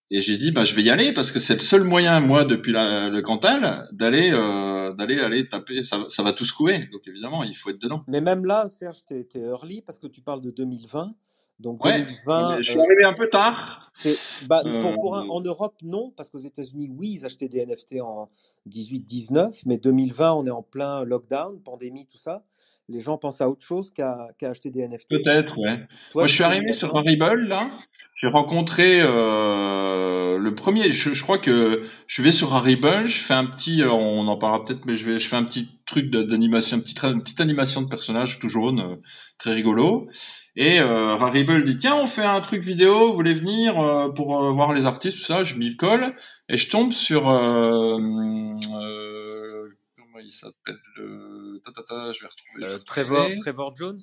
[0.10, 2.44] Et j'ai dit, bah, je vais y aller parce que c'est le seul moyen, moi,
[2.44, 4.32] depuis le Cantal, d'aller,
[4.98, 5.84] d'aller, aller taper.
[5.84, 6.88] Ça, ça va tout secouer.
[6.92, 8.04] Donc évidemment, il faut être dedans.
[8.08, 11.14] Mais même là, Serge, t'es es early parce que tu parles de 2020.
[11.60, 13.92] Donc Ouais, 2020, je suis euh, arrivé un peu tard.
[14.48, 17.66] bah, Euh, pour, pour un- en Europe, non, parce qu'aux États-Unis, oui, ils achetaient des
[17.66, 18.30] NFT en
[18.70, 22.44] 18-19, mais 2020, on est en plein lockdown, pandémie, tout ça.
[22.90, 25.10] Les gens pensent à autre chose qu'à acheter des NFT.
[25.10, 25.78] Peut-être, ouais.
[26.12, 27.70] Toi, Moi, je suis arrivé sur Rarible, là.
[28.16, 30.92] J'ai rencontré euh, le premier.
[30.92, 33.06] Je, je crois que je vais sur Rarible.
[33.06, 33.84] Je fais un petit.
[33.84, 35.20] alors, on en parlera peut-être, mais je vais.
[35.20, 38.80] Je fais un petit truc d'animation, une petite, une petite animation de personnage tout jaune,
[38.80, 38.96] euh,
[39.38, 40.08] très rigolo.
[40.56, 43.10] Et euh, Rarible dit tiens, on fait un truc vidéo.
[43.10, 45.44] Vous voulez venir euh, pour euh, voir les artistes, tout ça.
[45.44, 46.16] Je m'y colle
[46.50, 47.30] et je tombe sur.
[47.30, 49.27] Euh, euh,
[50.28, 51.60] il s'appelle le...
[51.64, 52.66] ta, ta, ta, Je vais retrouver.
[52.66, 52.80] Euh.
[52.80, 54.00] Trevor, Trevor Jones?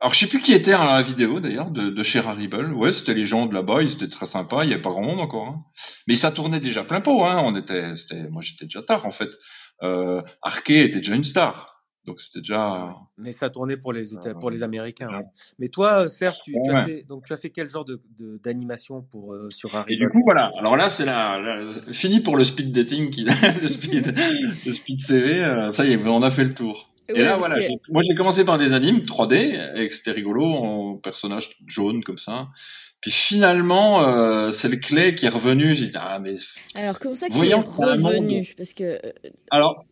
[0.00, 2.72] Alors je sais plus qui était à la vidéo d'ailleurs de, de chez Rarible.
[2.72, 4.62] Ouais, c'était les gens de là-bas, ils étaient très sympas.
[4.62, 5.64] Il y avait pas grand monde encore, hein.
[6.06, 7.24] mais ça tournait déjà plein pot.
[7.24, 7.42] Hein.
[7.44, 9.30] On était, c'était, moi j'étais déjà tard en fait.
[9.82, 10.22] Euh,
[10.68, 11.77] était déjà une star,
[12.08, 12.94] donc c'était déjà.
[13.16, 14.02] Mais ça tournait pour les,
[14.40, 15.08] pour les Euh, Américains.
[15.10, 15.16] ouais.
[15.18, 15.24] ouais.
[15.58, 18.38] Mais toi, Serge, tu, tu as fait, donc tu as fait quel genre de, de-
[18.42, 20.50] d'animation pour euh, sur Et Rarible du coup voilà.
[20.58, 23.24] Alors là c'est la, la- fini pour le speed dating, qui,
[23.62, 24.14] le speed,
[24.66, 25.34] le speed CV.
[25.34, 26.88] euh, ça y est, on a fait le tour.
[27.10, 29.36] Et Ouais, là, voilà, que- moi j'ai commencé par des animes 3D,
[29.76, 32.48] et c'était rigolo, en personnage jaune comme ça.
[33.00, 35.72] Puis finalement, euh, c'est le clé qui est revenu.
[35.74, 36.34] J'ai dit, ah, mais.
[36.74, 38.44] Alors, comment ça qui est revenu?
[38.56, 39.12] Parce que euh,
[39.52, 39.82] Alors, euh,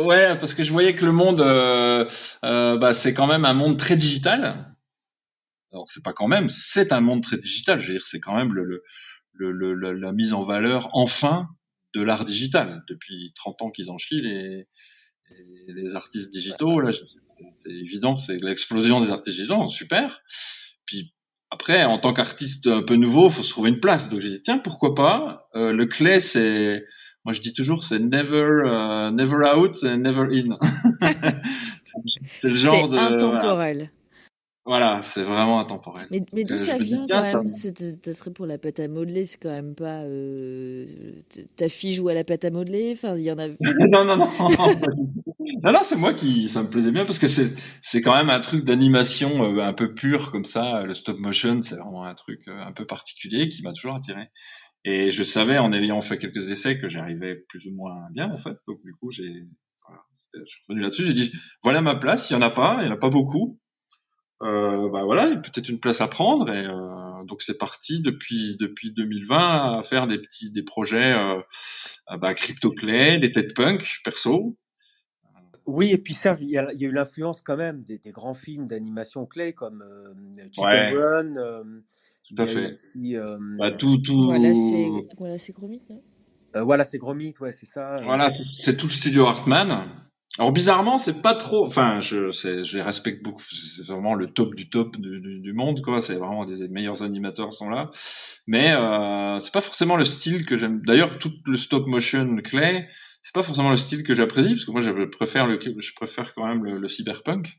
[0.00, 2.08] ouais, parce que je voyais que le monde, euh,
[2.44, 4.74] euh, bah, c'est quand même un monde très digital.
[5.72, 7.80] Alors, c'est pas quand même, c'est un monde très digital.
[7.80, 8.82] Je veux dire, c'est quand même le,
[9.32, 11.48] le, le, la mise en valeur, enfin,
[11.94, 12.82] de l'art digital.
[12.88, 14.66] Depuis 30 ans qu'ils en chient, les,
[15.68, 20.20] les, artistes digitaux, là, c'est évident c'est l'explosion des artistes digitaux, super.
[20.86, 21.14] Puis
[21.50, 24.08] après, en tant qu'artiste un peu nouveau, faut se trouver une place.
[24.08, 26.84] Donc j'ai dit tiens, pourquoi pas Euh, Le clé, c'est,
[27.24, 30.58] moi je dis toujours, c'est never, euh, never out, and never in.
[32.26, 33.90] C'est- le genre de, intemporel.
[34.66, 36.06] Voilà, c'est vraiment intemporel.
[36.10, 39.24] Mais, mais d'où Euh, ça vient quand même Ça serait pour la pâte à modeler,
[39.24, 40.02] c'est quand même pas.
[40.02, 40.84] euh,
[41.56, 43.48] ta fille joue à la pâte à modeler Enfin, il y en a.
[43.60, 44.28] non, non, non.
[45.64, 48.30] non, non, c'est moi qui, ça me plaisait bien parce que c'est, c'est quand même
[48.30, 50.82] un truc d'animation un peu pur comme ça.
[50.84, 54.28] Le stop motion, c'est vraiment un truc un peu particulier qui m'a toujours attiré.
[54.84, 58.38] Et je savais en ayant fait quelques essais que j'arrivais plus ou moins bien en
[58.38, 58.56] fait.
[58.66, 59.46] Donc du coup, j'ai,
[59.86, 60.02] voilà,
[60.34, 61.04] je suis revenu là-dessus.
[61.04, 62.30] J'ai dit, voilà ma place.
[62.30, 63.58] Il y en a pas, il y en a pas beaucoup.
[64.42, 66.50] Euh, bah voilà, il y a peut-être une place à prendre.
[66.50, 71.12] Et euh, donc c'est parti depuis depuis 2020 à faire des petits des projets.
[71.12, 71.40] Euh,
[72.10, 74.56] euh, bah, CryptoClay, des têtes punk perso.
[75.66, 77.98] Oui, et puis Serge, il y a, il y a eu l'influence quand même des,
[77.98, 80.14] des grands films d'animation clé comme euh,
[80.52, 80.94] Chicken Ouais.
[80.94, 81.34] Run.
[82.32, 82.68] Euh, Tout à fait.
[82.70, 84.24] aussi, euh, Bah, tout, tout.
[84.26, 84.88] Voilà, c'est
[85.18, 85.36] voilà,
[85.88, 86.02] non?
[86.56, 87.96] Euh, voilà, c'est Gromit, ouais, c'est ça.
[87.96, 88.04] euh.
[88.04, 89.82] Voilà, c'est- tout le studio Hartman.
[90.38, 91.66] Alors bizarrement, c'est pas trop.
[91.66, 93.42] Enfin, je, c'est- je les respecte beaucoup.
[93.50, 96.00] C'est vraiment le top du top du, du, du monde, quoi.
[96.00, 97.90] C'est vraiment des meilleurs animateurs sont là.
[98.46, 100.82] Mais euh, c'est pas forcément le style que j'aime.
[100.86, 102.88] D'ailleurs, tout le stop motion clay,
[103.20, 106.32] c'est pas forcément le style que j'apprécie, parce que moi, je préfère le, je préfère
[106.34, 107.58] quand même le, le cyberpunk.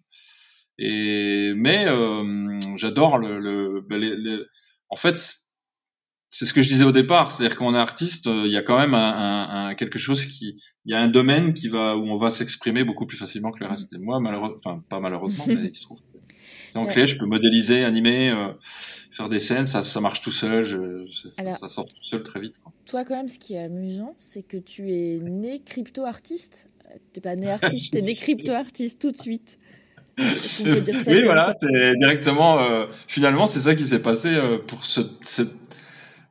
[0.79, 4.39] Et mais euh, j'adore le, le, les- les-
[4.91, 5.17] en fait,
[6.33, 8.61] c'est ce que je disais au départ, c'est-à-dire qu'on est artiste, euh, il y a
[8.61, 11.97] quand même un, un, un- quelque chose qui, il y a un domaine qui va
[11.97, 13.91] où on va s'exprimer beaucoup plus facilement que le reste.
[13.93, 15.99] Et moi, malheureusement, enfin pas malheureusement, mais il se trouve.
[16.75, 16.93] en Ouais.
[16.93, 18.53] clé, je peux modéliser, animer, euh,
[19.11, 22.23] faire des scènes, ça, ça marche tout seul, je, ça- Alors- ça sort tout seul
[22.23, 22.57] très vite.
[22.63, 22.71] quoi.
[22.85, 26.69] Toi, quand même, ce qui est amusant, c'est que tu es né crypto-artiste.
[27.13, 29.57] T'es pas né artiste, t'es né crypto-artiste tout de suite.
[30.17, 32.59] Dire ça oui, voilà, c'est directement.
[32.59, 35.53] euh, finalement, c'est ça qui s'est passé euh, pour ce, cette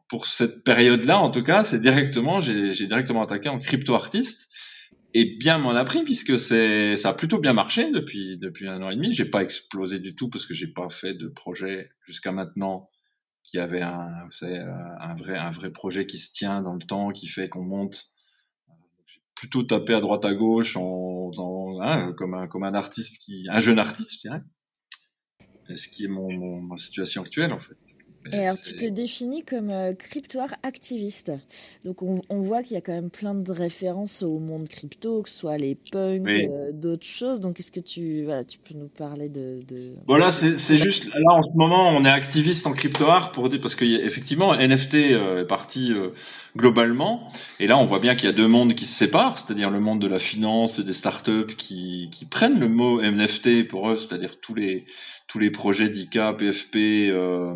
[0.09, 1.19] pour cette période-là.
[1.19, 4.49] En tout cas, c'est directement, j'ai directement attaqué en crypto artiste
[5.15, 8.83] et bien m'en a pris puisque c'est ça a plutôt bien marché depuis depuis un
[8.83, 9.13] an et demi.
[9.13, 12.91] J'ai pas explosé du tout parce que j'ai pas fait de projet jusqu'à maintenant
[13.45, 16.83] qui avait un, vous savez, un vrai un vrai projet qui se tient dans le
[16.83, 18.07] temps, qui fait qu'on monte
[19.41, 23.47] plutôt tapé à droite à gauche en, en- hein, comme un comme un artiste qui
[23.51, 24.43] un jeune artiste je dirais.
[25.75, 27.79] Ce qui est mon, mon ma situation actuelle en fait
[28.33, 31.33] Et alors, tu te définis comme euh, cryptoire activiste.
[31.85, 35.23] Donc, on, on voit qu'il y a quand même plein de références au monde crypto,
[35.23, 36.47] que ce soit les punks, Oui.
[36.51, 37.41] euh, d'autres choses.
[37.41, 39.59] Donc, est-ce que tu, voilà, tu peux nous parler de.
[39.69, 39.95] de...
[40.07, 43.75] Voilà, c'est juste là en ce moment on est activiste en crypto art pour parce
[43.75, 46.09] que y a- effectivement NFT euh, est parti euh,
[46.57, 47.27] globalement
[47.59, 49.81] et là on voit bien qu'il y a deux mondes qui se séparent, c'est-à-dire le
[49.81, 53.97] monde de la finance et des startups qui qui prennent le mot NFT pour eux,
[53.97, 54.85] c'est-à-dire tous les
[55.31, 56.77] tous les projets d'IK, PFP
[57.11, 57.55] euh,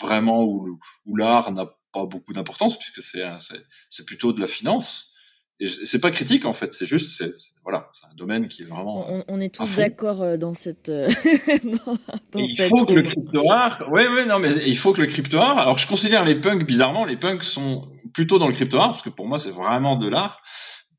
[0.00, 4.48] vraiment où, où l'art n'a pas beaucoup d'importance puisque c'est c'est c'est plutôt de la
[4.48, 5.12] finance
[5.60, 7.32] et c'est pas critique en fait, c'est juste, c'est
[7.62, 9.04] voilà, c'est un domaine qui est vraiment.
[9.08, 10.88] On, on est tous d'accord euh, dans cette.
[10.88, 11.08] euh,
[11.86, 11.96] dans,
[12.32, 13.12] dans il cette faut que le room.
[13.12, 15.58] crypto art, ouais, ouais, non, mais il faut que le crypto art.
[15.58, 19.02] Alors, je considère les punks bizarrement, les punks sont plutôt dans le crypto art parce
[19.02, 20.42] que pour moi, c'est vraiment de l'art.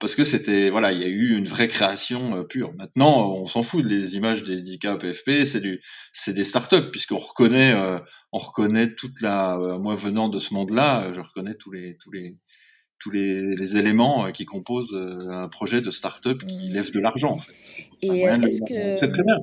[0.03, 2.73] Parce que c'était, voilà, il y a eu une vraie création euh, pure.
[2.73, 5.79] Maintenant, on s'en fout des images des handicap PFP, c'est du,
[6.11, 7.99] c'est des startups puisqu'on reconnaît, euh,
[8.33, 11.95] on reconnaît toute la, euh, moi venant de ce monde-là, euh, je reconnais tous les,
[12.03, 12.35] tous les,
[12.99, 16.73] tous les, les éléments euh, qui composent euh, un projet de startup qui Mhm.
[16.73, 17.31] lève de l'argent.
[17.35, 17.53] En fait.
[18.01, 18.97] Et de est-ce que.
[18.97, 19.37] très bien.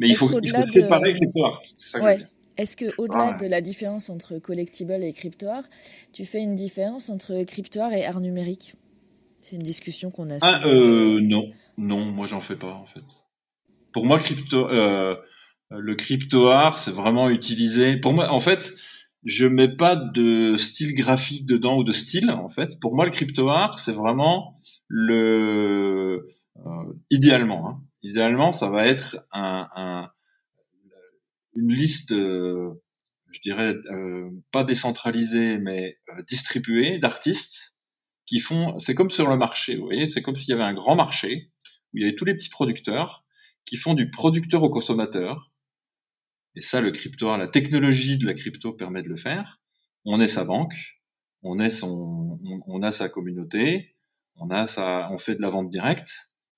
[0.00, 1.62] Mais il faut, il faut séparer de- crypto art.
[1.76, 2.12] C'est ça que Ouais.
[2.12, 2.32] je veux dire.
[2.58, 3.36] Est-ce que au-delà Ouais.
[3.40, 5.64] de la différence entre collectible et crypto art,
[6.12, 8.74] tu fais une différence entre crypto art et art numérique?
[9.44, 10.38] C'est une discussion qu'on a.
[10.40, 10.74] Ah, souvent.
[10.74, 13.04] euh, non, non, moi j'en fais pas en fait.
[13.92, 15.16] Pour moi, crypto, euh,
[15.68, 17.98] le crypto art, c'est vraiment utilisé.
[17.98, 18.72] Pour moi, en fait,
[19.24, 22.30] je mets pas de style graphique dedans ou de style.
[22.30, 24.56] En fait, pour moi, le crypto art, c'est vraiment
[24.88, 26.26] le
[26.64, 27.68] euh, idéalement.
[27.68, 30.10] Hein, idéalement, ça va être un, un
[31.54, 32.82] une liste, euh,
[33.30, 37.73] je dirais euh, pas décentralisée, mais euh, distribuée d'artistes
[38.26, 40.74] qui font, c'est comme sur le marché, vous voyez, c'est comme s'il y avait un
[40.74, 41.50] grand marché
[41.92, 43.24] où il y avait tous les petits producteurs
[43.64, 45.50] qui font du producteur au consommateur.
[46.54, 49.60] Et ça, le crypto, la technologie de la crypto permet de le faire.
[50.04, 50.74] On est sa banque,
[51.42, 53.96] on est son, on, a sa communauté,
[54.36, 56.10] on a sa, on fait de la vente directe,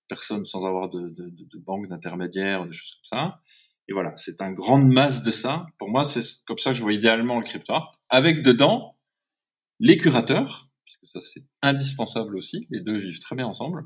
[0.08, 3.42] personne sans avoir de, de, de, banque d'intermédiaire, des choses comme ça.
[3.88, 5.66] Et voilà, c'est un grande masse de ça.
[5.78, 7.74] Pour moi, c'est comme ça que je vois idéalement le crypto
[8.08, 8.98] avec dedans
[9.78, 12.66] les curateurs, puisque ça c'est indispensable aussi.
[12.70, 13.82] Les deux vivent très bien ensemble,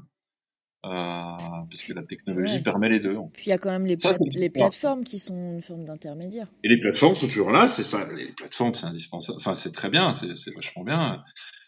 [0.86, 1.36] euh,
[1.68, 2.62] puisque la technologie Ouais.
[2.62, 3.16] permet les deux.
[3.32, 5.84] Puis il y a quand même les, Ça, pla- les plateformes qui sont une forme
[5.84, 6.48] d'intermédiaire.
[6.64, 8.10] Et les plateformes sont toujours là, c'est ça.
[8.14, 9.36] Les plateformes, c'est indispensable.
[9.38, 11.22] Enfin, c'est très bien, c'est vachement bien.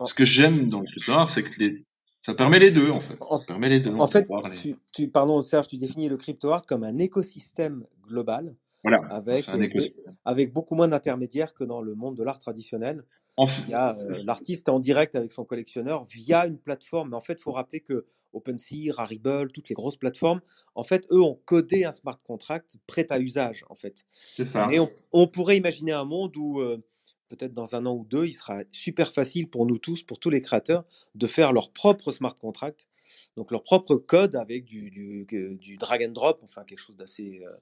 [0.05, 1.85] Ce que j'aime dans le crypto art, c'est que les,
[2.23, 3.17] ça permet les deux en fait.
[3.21, 3.91] En- Ça permet les deux.
[3.93, 4.27] En fait,
[4.61, 9.43] tu, tu- pardon Serge, tu définis le crypto art comme un écosystème global Voilà, avec,
[9.45, 10.05] c'est un écosystème.
[10.07, 13.05] des- avec beaucoup moins d'intermédiaires que dans le monde de l'art traditionnel.
[13.37, 17.11] En f- Il y a euh, l'artiste en direct avec son collectionneur via une plateforme.
[17.11, 20.41] Mais en fait, il faut rappeler que OpenSea, Rarible, toutes les grosses plateformes,
[20.75, 24.07] en fait, eux ont codé un smart contract prêt à usage, en fait.
[24.13, 24.69] c'est ça.
[24.73, 26.83] Et on, on pourrait imaginer un monde où, euh,
[27.29, 30.31] peut-être dans un an ou deux, il sera super facile pour nous tous, pour tous
[30.31, 32.89] les créateurs, de faire leur propre smart contract,
[33.37, 36.97] donc leur propre code avec du, du, que- du drag and drop, enfin quelque chose
[36.97, 37.53] d'assez euh,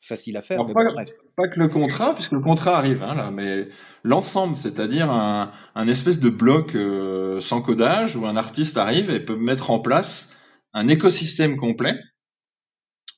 [0.00, 0.56] facile à faire.
[0.56, 1.10] Alors, mais pas, bref.
[1.36, 3.68] pas que le contrat, puisque le contrat arrive hein, là, mais
[4.02, 9.20] l'ensemble, c'est-à-dire un, un espèce de bloc euh, sans codage où un artiste arrive et
[9.20, 10.32] peut mettre en place
[10.72, 11.98] un écosystème complet.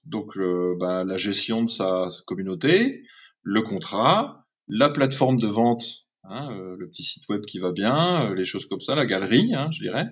[0.05, 3.03] Donc euh, bah, la gestion de sa, sa communauté,
[3.42, 8.31] le contrat, la plateforme de vente, hein, euh, le petit site web qui va bien,
[8.31, 10.09] euh, les choses comme ça, la galerie, hein, je dirais,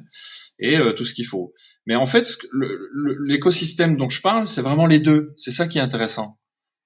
[0.59, 1.55] et euh, tout ce qu'il faut.
[1.87, 2.27] Mais en fait,
[3.27, 5.33] l'écosystème dont je parle, c'est vraiment les deux.
[5.37, 6.40] C'est ça qui est intéressant.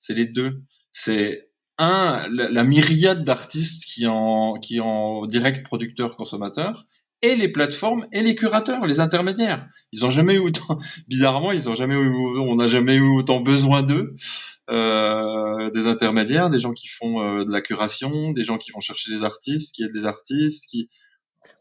[0.05, 0.61] C'est les deux.
[0.93, 6.87] C'est un, la, myriade d'artistes qui en, qui en direct producteur consommateur,
[7.23, 9.67] et les plateformes et les curateurs, les intermédiaires.
[9.93, 13.41] Ils ont jamais eu autant, bizarrement, ils ont jamais eu, on n'a jamais eu autant
[13.41, 14.15] besoin d'eux,
[14.69, 18.83] euh, des intermédiaires, des gens qui font euh, de la curation, des gens qui vont
[18.83, 20.91] chercher des artistes, qui aident les artistes, qui,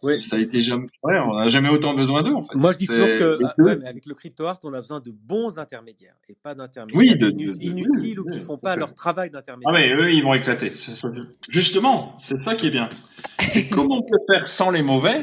[0.01, 0.21] Oui.
[0.21, 2.55] ça a été jamais, ouais, on n'a jamais autant besoin d'eux en fait.
[2.55, 3.63] Moi, je dis toujours que ah, deux.
[3.63, 6.97] ouais, mais avec le crypto art, on a besoin de bons intermédiaires et pas d'intermédiaires
[6.99, 9.73] Oui, de- inu- de- de- inutiles ou qui oui, font pas leur travail Ah d'intermédiaire.
[9.73, 10.71] mais eux, ils vont éclater.
[11.49, 12.89] Justement, c'est ça qui est bien.
[13.39, 15.21] C'est comment on peut faire sans les mauvais?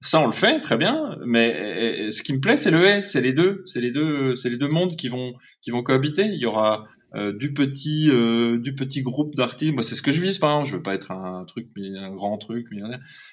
[0.00, 1.16] Ça, on le fait très bien.
[1.24, 4.50] Mais ce qui me plaît, c'est le et, c'est les deux, c'est les deux, c'est
[4.50, 5.32] les deux mondes qui vont
[5.62, 6.24] qui vont cohabiter.
[6.26, 9.72] Il y aura euh, du petit euh, du petit groupe d'artistes.
[9.72, 10.68] Moi, c'est ce que je vise, par exemple.
[10.70, 12.66] Je veux pas être un truc, un grand truc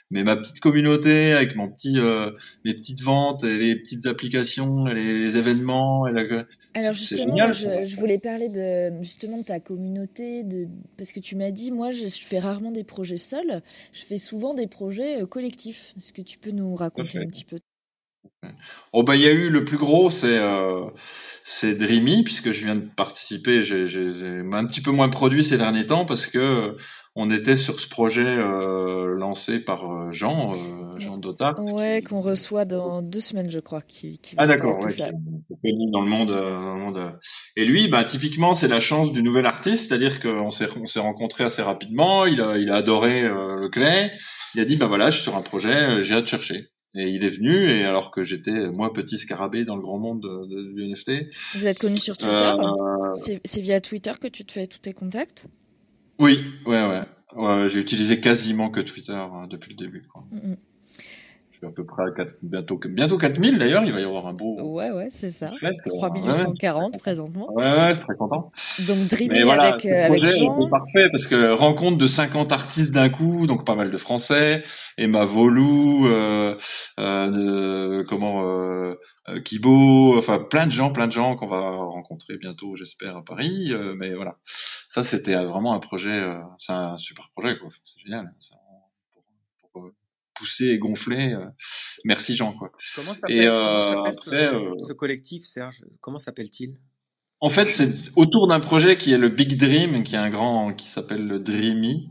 [0.10, 2.32] mais ma petite communauté avec mon petit euh,
[2.64, 6.08] les petites ventes, et les petites applications, et les, les événements.
[6.08, 6.46] Et la...
[6.74, 10.68] Alors justement, génial, je, je voulais parler de justement de ta communauté, de
[10.98, 13.62] parce que tu m'as dit, moi, je, je fais rarement des projets seuls,
[13.94, 15.94] je fais souvent des projets euh, collectifs.
[15.98, 17.60] Est-ce que tu peux nous raconter un petit peu
[18.94, 20.86] Oh bah il y a eu le plus gros, c'est euh,
[21.44, 23.64] c'est Dreamy puisque je viens de participer.
[23.64, 26.76] J'ai j'ai- j'ai un petit peu moins produit ces derniers temps parce que euh,
[27.16, 30.54] on était sur ce projet euh, lancé par Jean
[30.98, 31.54] Jean Dota.
[31.60, 35.10] Ouais, qu'on reçoit dans deux semaines, je crois, qui, qui Ah d'accord, ouais, ça.
[35.10, 37.14] qui dans le monde, dans le monde.
[37.56, 41.00] Et lui, bah typiquement, c'est la chance du nouvel artiste, c'est-à-dire qu'on s'est on s'est
[41.00, 42.26] rencontrés assez rapidement.
[42.26, 44.12] Il a il a adoré le clay.
[44.56, 46.68] Il a dit bah voilà, je suis sur un projet, j'ai hâte de chercher.
[46.94, 50.22] Et il est venu, et alors que j'étais moi petit scarabée dans le grand monde
[50.22, 51.24] de, NFT.
[51.56, 54.94] Vous êtes connu sur Twitter Euh, C'est via Twitter que tu te fais tous tes
[54.94, 55.48] contacts
[56.22, 57.02] oui, ouais, ouais.
[57.36, 60.04] Ouais, j'ai utilisé quasiment que Twitter euh, depuis le début.
[60.04, 60.24] Quoi.
[60.32, 60.58] Mm, mm.
[61.62, 63.84] Suis à peu près à 4, bientôt, bientôt 4000 d'ailleurs.
[63.84, 64.58] Il va y avoir un beau.
[64.62, 65.52] Ouais, ouais, c'est ça.
[65.52, 67.48] chouette, euh, 3840 ouais, présentement.
[67.54, 68.52] Ouais, ouais, je suis très content.
[68.88, 70.68] Donc Dreamy voilà, avec, euh, avec projet Jean.
[70.68, 74.64] est parfait parce que rencontre de 50 artistes d'un coup, donc pas mal de Français,
[74.98, 76.56] Emma Volou, euh,
[77.00, 78.96] euh, de, comment, euh,
[79.30, 83.24] euh, Kibo, enfin plein de gens, plein de gens qu'on va rencontrer bientôt, j'espère, à
[83.24, 83.68] Paris.
[83.72, 87.70] euh, mais voilà, ça c'était vraiment un projet, euh, c'est un super projet, quoi.
[87.84, 88.34] C'est génial.
[88.40, 88.56] C'est
[90.42, 91.34] pousser et gonfler.
[91.34, 91.46] euh,
[92.04, 92.72] merci Jean, quoi.
[92.96, 95.84] Comment s'appelle euh, ce, euh, ce collectif, Serge?
[96.00, 96.74] Comment s'appelle-t-il?
[97.40, 100.74] En fait, c'est autour d'un projet qui est le Big Dream, qui est un grand,
[100.74, 102.10] qui s'appelle le Dreamy,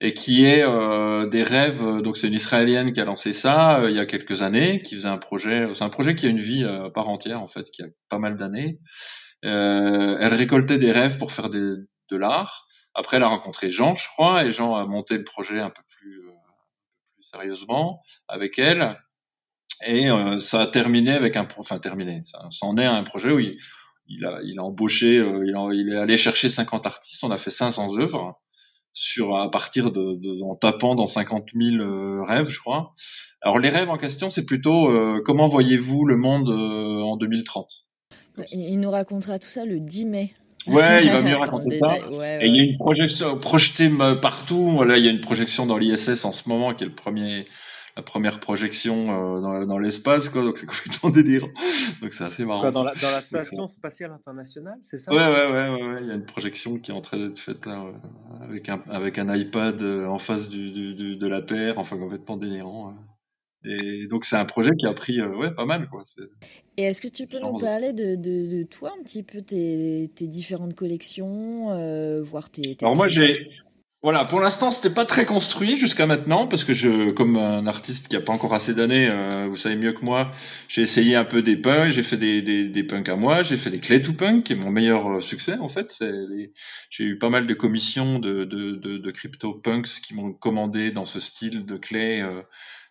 [0.00, 2.02] et qui est euh, des rêves.
[2.02, 4.96] Donc, c'est une Israélienne qui a lancé ça euh, il y a quelques années, qui
[4.96, 5.68] faisait un projet.
[5.74, 7.86] C'est un projet qui a une vie euh, à part entière, en fait, qui a
[8.10, 8.78] pas mal d'années.
[9.42, 11.74] Elle récoltait des rêves pour faire des,
[12.10, 12.66] de l'art.
[12.94, 15.82] Après, elle a rencontré Jean, je crois, et Jean a monté le projet un peu
[15.88, 16.22] plus
[17.34, 18.96] sérieusement avec elle.
[19.86, 23.32] Et euh, ça a terminé avec un, enfin terminé, ça, ça en est un projet
[23.32, 27.98] où il, a, embauché, euh, il, est allé chercher 50 artistes, on a fait 500
[27.98, 28.40] œuvres
[28.92, 32.92] sur à partir de, en tapant dans 50 000 euh, rêves, je crois.
[33.42, 34.88] Alors les rêves en question, c'est plutôt
[35.24, 37.68] comment voyez-vous le monde en 2030
[38.52, 40.34] Il il nous racontera tout ça le 10 mai.
[40.66, 42.08] Ouais, il va mieux raconter ça.
[42.10, 44.70] Ouais, Et il y a une projection projetée euh, partout.
[44.72, 47.46] Voilà, il y a une projection dans l'ISS en ce moment, qui est le premier,
[47.96, 50.42] la première projection euh, dans, dans l'espace, quoi.
[50.42, 51.48] Donc c'est complètement délirant.
[52.02, 52.60] Donc c'est assez marrant.
[52.62, 55.12] Quoi, dans, la, dans la station spatiale internationale, c'est ça?
[55.12, 55.98] Ouais, ouais, ouais, ouais, ouais.
[56.00, 58.80] Il y a une projection qui est en train d'être faite là, euh, avec un
[58.90, 62.94] avec un iPad en face du, du, du- de la Terre, enfin complètement délirant.
[63.64, 66.02] Et donc c'est un projet qui a pris euh, ouais pas mal quoi.
[66.76, 70.10] Et est-ce que tu peux nous parler de, de, de toi un petit peu, tes,
[70.14, 73.48] tes différentes collections, euh, voir tes, tes Alors moi j'ai
[74.02, 78.08] voilà pour l'instant c'était pas très construit jusqu'à maintenant parce que je comme un artiste
[78.08, 80.30] qui a pas encore assez d'années, euh, vous savez mieux que moi,
[80.68, 83.56] j'ai essayé un peu des punks, j'ai fait des, des, des punks à moi, j'ai
[83.56, 85.96] fait des clés to punk qui est mon meilleur euh, succès en fait.
[86.02, 86.52] Les-
[86.90, 90.90] j'ai eu pas mal de commissions de de, de, de crypto punks qui m'ont commandé
[90.90, 92.20] dans ce style de clés.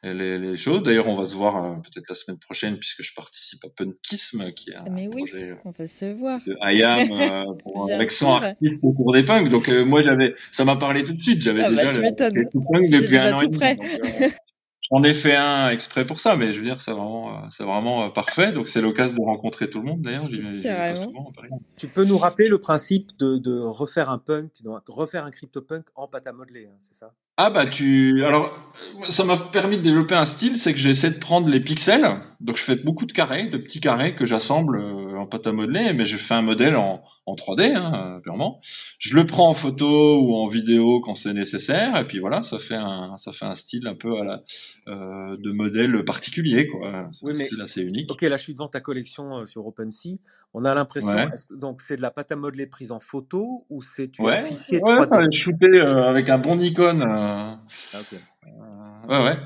[0.03, 0.83] Les, les choses.
[0.83, 4.51] D'ailleurs, on va se voir euh, peut-être la semaine prochaine puisque je participe à Punkism,
[4.51, 6.39] qui est un Mais oui, projet euh, on va se voir.
[6.45, 8.27] de IAM euh, pour, 100 sûr.
[8.43, 9.49] artistes autour des punks.
[9.49, 11.41] Donc euh, moi j'avais, ça m'a parlé tout de suite.
[11.41, 12.03] J'avais Ah bah, déjà tu le,
[12.41, 13.57] les tout C'était depuis déjà un an tout et demi.
[13.57, 13.75] prêt.
[13.75, 14.27] Donc, euh,
[14.91, 17.63] J'en ai fait un exprès pour ça, mais je veux dire, c'est vraiment, euh, c'est
[17.63, 18.51] vraiment parfait.
[18.51, 20.01] Donc c'est l'occasion de rencontrer tout le monde.
[20.01, 20.95] D'ailleurs, j'y vais, j'y vais pas Carrément.
[21.01, 21.49] souvent à Paris.
[21.77, 25.85] Tu peux nous rappeler le principe de, de refaire un punk, donc refaire un crypto-punk
[25.95, 27.13] en pâte à modeler, hein, c'est ça?
[27.37, 28.51] Ah bah tu, alors
[29.09, 32.07] ça m'a permis de développer un style, c'est que j'essaie de prendre les pixels.
[32.41, 35.51] Donc je fais beaucoup de carrés, de petits carrés que j'assemble euh, en pâte à
[35.51, 38.59] modeler, mais je fais un modèle en, en 3D, hein, purement.
[38.99, 42.59] Je le prends en photo ou en vidéo quand c'est nécessaire, et puis voilà, ça
[42.59, 44.41] fait un, ça fait un style un peu à la,
[44.89, 47.07] euh, de modèle particulier, quoi.
[47.13, 48.11] C'est Oui, un mais- style assez unique.
[48.11, 50.17] Ok, là je suis devant ta collection euh, sur OpenSea.
[50.53, 51.27] On a l'impression, Ouais.
[51.51, 54.81] donc c'est de la pâte à modeler prise en photo ou c'est tu Ouais, fichier
[54.83, 57.01] ouais, 3D fallait shooter euh, avec un bon Nikon.
[57.01, 57.59] euh, Ah,
[57.99, 58.13] ok.
[58.13, 59.39] euh, ouais, ouais.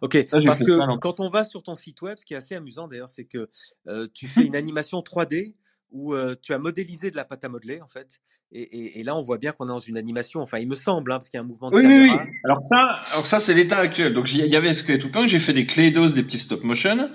[0.00, 2.88] Ok, parce que quand on va sur ton site web, ce qui est assez amusant
[2.88, 3.48] d'ailleurs, c'est que
[3.86, 5.54] euh, tu fais une animation 3D
[5.92, 8.20] où euh, tu as modélisé de la pâte à modeler en fait,
[8.50, 10.40] et, et- et là on voit bien qu'on est dans une animation.
[10.40, 12.08] Enfin, il me semble, hein, parce qu'il y a un mouvement de Oui, oui, oui.
[12.08, 12.26] caméra.
[12.44, 12.78] Alors ça,
[13.12, 14.14] alors ça c'est l'état actuel.
[14.14, 16.64] Donc il y avait ce tout punk, j'ai fait des clés d'os, des petits stop
[16.64, 17.10] motion,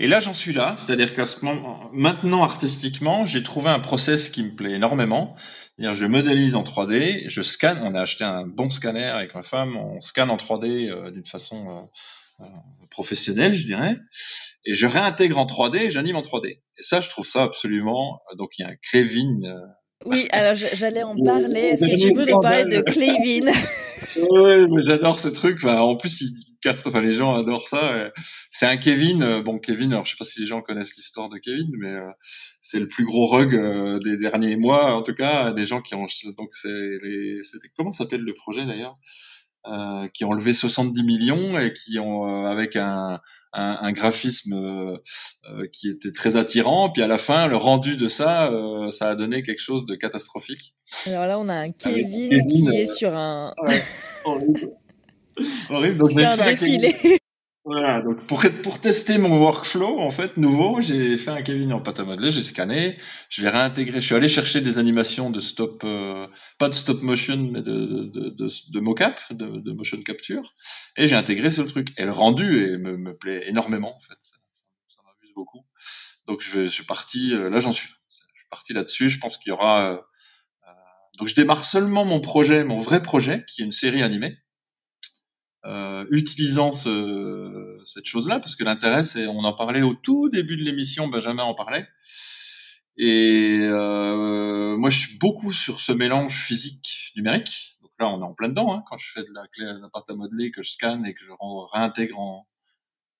[0.00, 0.74] et là j'en suis là.
[0.76, 5.34] C'est-à-dire qu'à ce moment, maintenant artistiquement, j'ai trouvé un process qui me plaît énormément.
[5.78, 7.80] C'est-à-dire je modélise en 3D, je scanne.
[7.82, 11.24] On a acheté un bon scanner avec ma femme, on scanne en 3D euh, d'une
[11.26, 11.80] façon euh,
[12.42, 13.96] euh, professionnelle, je dirais,
[14.66, 16.48] et je réintègre en 3D, et j'anime en 3D.
[16.50, 18.20] Et ça, je trouve ça absolument.
[18.38, 19.60] Donc il y a un Clevin euh,
[20.04, 21.60] Oui, alors j'allais en Le- parler.
[21.60, 22.82] Est-ce que tu peux nous parler de
[24.16, 25.58] Ouais, mais j'adore ce truc.
[25.62, 26.86] Enfin, en plus, il capte.
[26.86, 27.94] Enfin, les gens adorent ça.
[27.94, 28.10] euh.
[28.50, 29.22] C'est un Kevin.
[29.22, 29.92] euh, Bon, Kevin.
[29.92, 32.10] Alors, je sais pas si les gens connaissent l'histoire de Kevin, mais euh,
[32.60, 35.94] c'est le plus gros rug euh, des derniers mois, en tout cas, des gens qui
[35.94, 36.06] ont.
[36.36, 36.68] Donc, c'est
[37.02, 37.38] les.
[37.44, 38.98] C'était comment s'appelle le projet d'ailleurs?
[39.66, 43.20] Euh, Qui ont levé 70 millions et qui ont euh, avec un
[43.52, 44.96] un, un graphisme euh,
[45.50, 46.90] euh, qui était très attirant.
[46.90, 49.94] Puis à la fin, le rendu de ça, euh, ça a donné quelque chose de
[49.94, 50.74] catastrophique.
[51.06, 53.54] Alors là, on a un Kevin, Kevin, qui euh, est sur un.
[54.24, 54.72] Horrible.
[55.70, 55.98] Horrible.
[55.98, 57.18] Donc, j'ai fait un défilé.
[57.64, 61.80] Voilà, donc pour, pour tester mon workflow, en fait, nouveau, j'ai fait un Kevin en
[61.80, 62.96] pâte à modeler, j'ai scanné,
[63.28, 66.26] je l'ai réintégré, je suis allé chercher des animations de stop, euh,
[66.58, 70.54] pas de stop motion, mais de, de, de, de mocap, de, de motion capture,
[70.96, 71.92] et j'ai intégré le truc.
[71.98, 74.34] Et le rendu et me, me plaît énormément, en fait, ça,
[74.88, 75.64] ça, m'amuse beaucoup.
[76.26, 79.36] Donc je, je suis parti, euh, là j'en suis, je suis parti là-dessus, je pense
[79.36, 79.92] qu'il y aura...
[79.92, 79.96] euh,
[80.66, 80.72] euh,
[81.20, 84.36] donc je démarre seulement mon projet, mon vrai projet, qui est une série animée,
[85.64, 90.56] euh, utilisant ce, cette chose-là, parce que l'intérêt, c'est, on en parlait au tout début
[90.56, 91.86] de l'émission, Benjamin en parlait.
[92.96, 97.78] Et euh, moi, je suis beaucoup sur ce mélange physique numérique.
[97.80, 98.74] Donc là, on est en plein dedans.
[98.74, 101.20] Hein, quand je fais de la clé, pâte à modeler, que je scanne et que
[101.24, 101.30] je
[101.72, 102.46] réintègre en,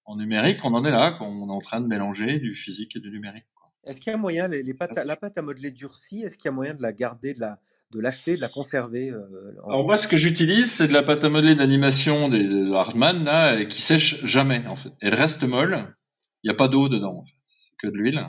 [0.05, 1.16] en numérique, on en est là.
[1.20, 3.47] On est en train de mélanger du physique et du numérique.
[3.84, 6.36] Est-ce qu'il y a moyen, les, les pâtes à- la pâte à modeler durcie, est-ce
[6.36, 7.59] qu'il y a moyen de la garder, de la
[7.93, 9.20] de l'acheter, de la conserver euh,
[9.62, 12.72] en- Alors moi, ce que j'utilise, c'est de la pâte à modeler d'animation des de
[12.72, 14.90] Hardman là, et qui sèche jamais en fait.
[15.01, 15.95] Elle reste molle.
[16.43, 17.34] Il n'y a pas d'eau dedans en fait.
[17.43, 18.26] C'est que de l'huile.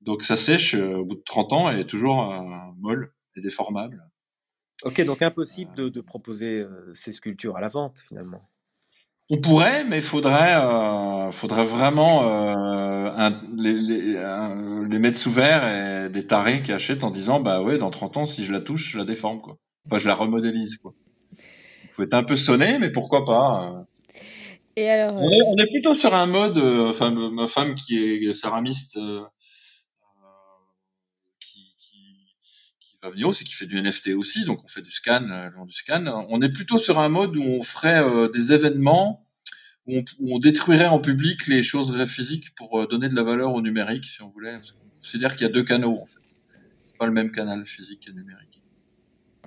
[0.00, 2.40] Donc ça sèche euh, au bout de 30 ans, elle est toujours euh,
[2.78, 4.02] molle et déformable.
[4.84, 8.42] Ok, donc impossible de, de proposer ces sculptures à la vente finalement.
[9.28, 15.18] On pourrait, mais il faudrait, euh, faudrait vraiment euh, un- les, les, un- les mettre
[15.18, 15.66] sous verre
[16.06, 18.60] et des tarés qui achètent en disant bah ouais, dans 30 ans, si je la
[18.60, 19.56] touche, je la déforme quoi.
[19.86, 20.94] Enfin, je la remodélise quoi.
[21.92, 23.72] Faut être un peu sonné, mais pourquoi pas.
[23.72, 23.82] euh.
[24.76, 27.98] Et alors, On est, on est plutôt sur un mode, euh, enfin ma femme qui
[27.98, 29.24] est céramiste, euh, euh,
[31.40, 34.90] qui, qui, qui va venir aussi, qui fait du NFT aussi, donc on fait du
[34.90, 36.26] scan, euh, du scan.
[36.28, 39.26] On est plutôt sur un mode où on ferait euh, des événements,
[39.86, 43.54] où on, on détruirait en public les choses physiques pour euh, donner de la valeur
[43.54, 44.54] au numérique, si on voulait.
[44.54, 46.20] Parce qu'on considère qu'il y a deux canaux en fait,
[46.86, 48.62] C'est pas le même canal physique et numérique.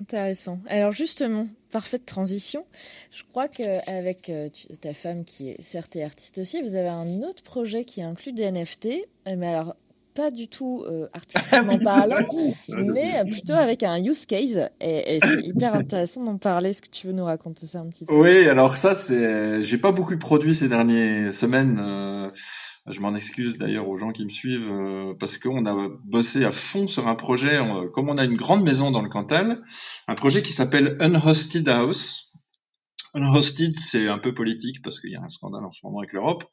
[0.00, 0.60] Intéressant.
[0.66, 2.64] Alors justement, parfaite transition.
[3.10, 4.32] Je crois qu'avec
[4.80, 8.50] ta femme qui est certes artiste aussi, vous avez un autre projet qui inclut des
[8.50, 8.88] NFT,
[9.26, 9.76] mais alors
[10.14, 12.16] pas du tout euh, artistiquement parlant,
[12.76, 14.68] mais plutôt avec un use case.
[14.80, 16.70] Et, et c'est hyper intéressant d'en parler.
[16.70, 18.14] Est-ce que tu veux nous raconter ça un petit peu?
[18.14, 21.78] Oui, alors ça, c'est, j'ai pas beaucoup produit ces dernières semaines.
[21.80, 22.28] euh,
[22.88, 26.50] je m'en excuse d'ailleurs aux gens qui me suivent euh, parce qu'on a bossé à
[26.50, 27.58] fond sur un projet.
[27.58, 29.60] on- comme on a une grande maison dans le Cantal,
[30.08, 32.29] un projet qui s'appelle Unhosted House.
[33.14, 36.12] Unhosted, c'est un peu politique parce qu'il y a un scandale en ce moment avec
[36.12, 36.44] l'Europe.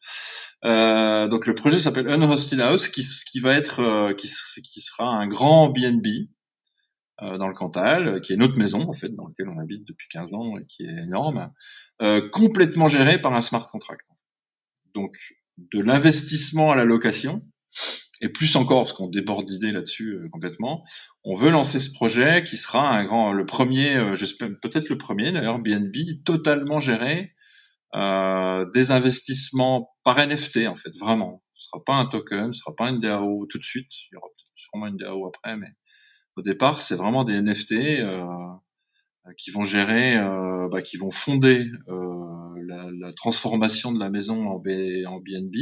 [0.65, 5.27] Euh, donc le projet s'appelle Unhosted House, qui, qui va être, euh, qui, sera un
[5.27, 6.29] grand B&B
[7.23, 9.87] euh, dans le Cantal, euh, qui est notre maison en fait, dans laquelle on habite
[9.87, 11.51] depuis 15 ans et qui est énorme,
[11.99, 14.05] euh, complètement géré par un smart contract.
[14.93, 15.17] Donc
[15.57, 17.41] de l'investissement à la location,
[18.22, 20.84] et plus encore, parce qu'on déborde d'idées là-dessus euh, complètement,
[21.24, 24.97] on veut lancer ce projet qui sera un grand, le premier, euh, j'espère peut-être le
[24.97, 27.34] premier d'ailleurs, BNB, totalement géré,
[27.95, 31.43] euh, des investissements par NFT en fait, vraiment.
[31.53, 34.18] Ce sera pas un token, ce sera pas une DAO tout de suite, il y
[34.18, 35.72] aura sûrement une DAO après, mais
[36.38, 41.65] au départ, c'est vraiment des NFT euh, qui vont gérer, euh, bah, qui vont fonder
[41.88, 45.55] euh, la, la transformation de la maison en, en BNB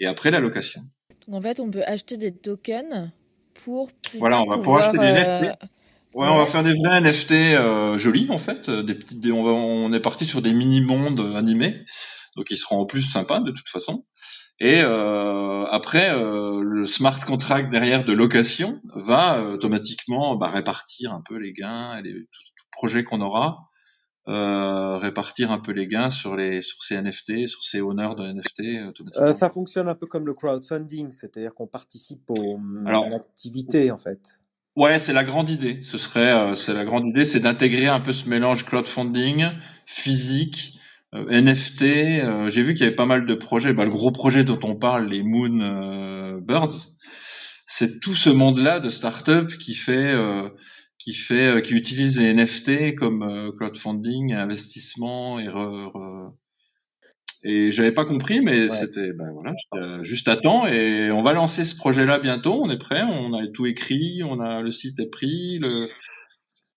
[0.00, 0.82] et après la location.
[1.28, 3.10] Donc en fait, on peut acheter des tokens
[3.54, 5.58] pour Voilà, on va pouvoir acheter des euh, NFT.
[6.14, 9.32] Ouais, on va faire des vrais NFT euh, jolis en fait, euh, des petites, des-
[9.32, 11.84] on, va, on est parti sur des mini mondes animés,
[12.36, 14.04] donc ils seront en plus sympas de toute façon.
[14.60, 21.22] Et euh, après, euh, le smart contract derrière de location va automatiquement bah, répartir un
[21.26, 23.68] peu les gains, et les, tout, tout projet qu'on aura,
[24.28, 28.24] euh, répartir un peu les gains sur les sur ces NFT, sur ces honneurs de
[28.24, 28.92] NFT euh.
[29.18, 33.90] Euh, ça fonctionne un peu comme le crowdfunding, c'est-à-dire qu'on participe au, Alors- à l'activité
[33.90, 34.20] en fait.
[34.74, 35.82] Ouais, c'est la grande idée.
[35.82, 39.44] Ce serait, euh, c'est la grande idée, c'est d'intégrer un peu ce mélange crowdfunding,
[39.84, 40.78] physique,
[41.14, 41.82] euh, NFT.
[42.22, 43.74] euh, J'ai vu qu'il y avait pas mal de projets.
[43.74, 46.72] Bah, le gros projet dont on parle, les Moon Birds,
[47.66, 50.48] c'est tout ce monde-là de start-up qui fait, euh,
[51.02, 56.32] qui fait, euh, qui utilise les NFT comme euh, crowdfunding, investissement et re- re-
[57.44, 58.68] et j'avais pas compris, mais Ouais.
[58.68, 60.64] c'était, ben voilà, euh, juste à temps.
[60.66, 62.62] Et on va lancer ce projet-là bientôt.
[62.62, 63.02] On est prêt.
[63.02, 64.22] On a tout écrit.
[64.24, 65.58] On a le site est pris.
[65.58, 65.88] Le...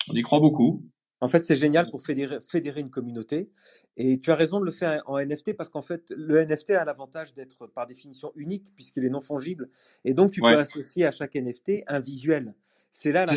[0.10, 0.84] On y croit beaucoup.
[1.22, 3.52] En fait, c'est génial pour fédérer, fédérer une communauté.
[3.96, 6.84] Et tu as raison de le faire en NFT parce qu'en fait, le NFT a
[6.84, 9.70] l'avantage d'être par définition unique puisqu'il est non fongible.
[10.04, 10.54] Et donc, tu Ouais.
[10.54, 12.56] peux associer à chaque NFT un visuel.
[12.92, 13.34] C'est là la.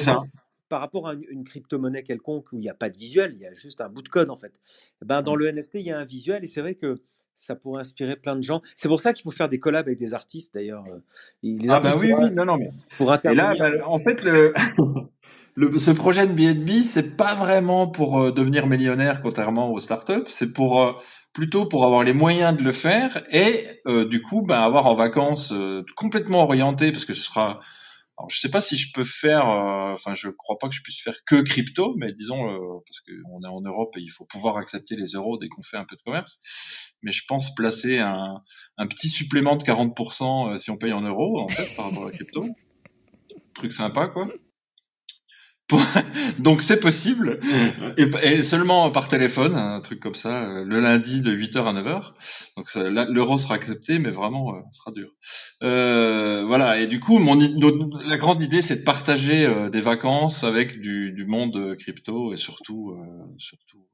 [0.68, 3.40] Par rapport à une, une crypto-monnaie quelconque où il n'y a pas de visuel, il
[3.40, 4.60] y a juste un bout de code en fait.
[5.02, 7.00] Eh Ben, dans le NFT, il y a un visuel et c'est vrai que
[7.38, 8.60] ça pourrait inspirer plein de gens.
[8.74, 10.84] C'est pour ça qu'il faut faire des collabs avec des artistes d'ailleurs.
[10.86, 14.52] Euh, Ah bah oui, oui, non, non, mais pour Et là, bah, en fait, le,
[15.54, 20.26] le, ce projet de BNB, c'est pas vraiment pour euh, devenir millionnaire, contrairement aux startups.
[20.26, 20.92] C'est pour euh,
[21.32, 24.96] plutôt pour avoir les moyens de le faire et euh, du coup, bah, avoir en
[24.96, 25.54] vacances
[25.96, 27.60] complètement orienté, parce que ce sera.
[28.18, 29.48] Alors, je sais pas si je peux faire.
[29.48, 33.00] euh, Enfin, je crois pas que je puisse faire que crypto, mais disons euh, parce
[33.00, 35.84] qu'on est en Europe et il faut pouvoir accepter les euros dès qu'on fait un
[35.84, 36.40] peu de commerce.
[37.02, 38.42] Mais je pense placer un,
[38.76, 42.02] un petit supplément de 40% euh, si on paye en euros, en fait, par rapport
[42.02, 42.44] à la crypto
[43.54, 44.26] truc sympa quoi.
[46.38, 47.40] Donc c'est possible,
[47.98, 52.12] et, et, seulement par téléphone, un truc comme ça, le lundi de 8h à 9h.
[52.56, 52.74] Donc
[53.10, 55.10] l'euro sera accepté, mais vraiment, euh, sera dur.
[55.62, 60.42] Euh, voilà, et du coup, mon, la grande idée, c'est de partager euh, des vacances
[60.42, 63.86] avec du, du, monde crypto et surtout, euh, surtout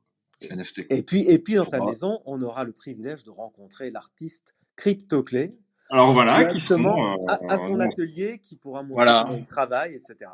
[0.48, 0.86] NFT.
[0.90, 5.50] Et puis, et puis dans ta maison, on aura le privilège de rencontrer l'artiste CryptoClé.
[5.90, 9.24] Alors voilà, justement à, à, son atelier, qui pourra montrer voilà.
[9.26, 10.30] comment il travaille, etc.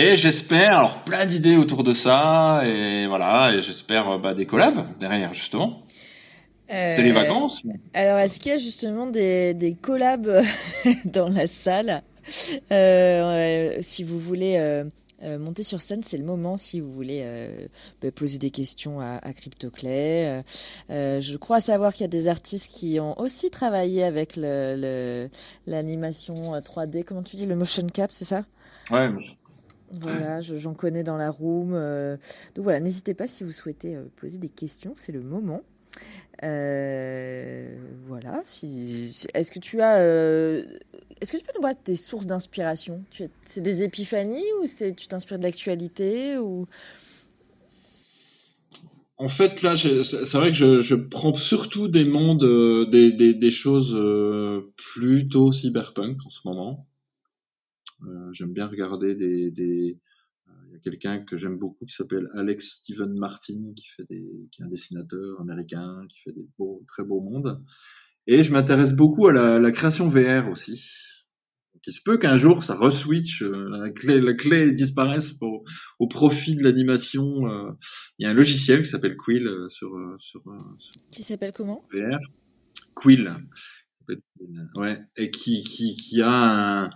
[0.00, 4.86] Et j'espère, alors plein d'idées autour de ça, et voilà, et j'espère bah, des collabs
[5.00, 5.82] derrière, justement.
[6.70, 7.62] Euh, les vacances.
[7.94, 10.40] Alors, est-ce qu'il y a justement des, des collabs
[11.04, 12.04] dans la salle?
[12.70, 14.84] Euh, Si vous voulez euh,
[15.24, 16.56] euh, monter sur scène, c'est le moment.
[16.56, 17.66] Si vous voulez euh,
[18.00, 20.44] bah, poser des questions à, à CryptoClay.
[20.90, 26.34] Euh, je crois savoir qu'il y a des artistes qui ont aussi travaillé avec l'animation
[26.54, 27.02] le, 3D.
[27.02, 28.44] Comment tu dis Le motion cap, c'est ça?
[28.92, 29.08] Ouais.
[29.92, 31.72] Voilà, j'en connais dans la room.
[31.72, 32.16] Euh,
[32.54, 35.62] donc voilà, n'hésitez pas si vous souhaitez euh, poser des questions, c'est le moment.
[36.44, 37.76] Euh,
[38.06, 38.42] voilà.
[39.34, 43.02] Est-ce que tu as, est-ce que tu peux nous de tes sources d'inspiration?
[43.48, 46.66] C'est des épiphanies ou tu t'inspires de l'actualité ou?
[49.20, 52.44] En fait, là, c'est vrai que je, prends surtout des mondes,
[52.88, 53.98] des, choses
[54.76, 56.87] plutôt cyberpunk en ce moment.
[58.06, 59.98] Euh, j'aime bien regarder des, des
[60.48, 64.06] euh, il y a quelqu'un que j'aime beaucoup qui s'appelle Alex Steven Martin qui fait
[64.08, 67.60] des qui est un dessinateur américain qui fait des beaux très beaux mondes.
[68.26, 70.72] Et je m'intéresse beaucoup à la, la, création VR aussi.
[71.72, 75.64] Donc, il se peut qu'un jour ça reswitch euh, la clé la clé disparaisse pour,
[75.98, 77.72] au profit de l'animation euh,
[78.18, 80.42] il y a un logiciel qui s'appelle Quill sur, sur,
[80.76, 81.88] sur qui s'appelle comment?
[81.92, 82.18] VR
[82.94, 83.32] Quill
[84.76, 85.00] ouais.
[85.16, 86.90] Et qui qui qui a un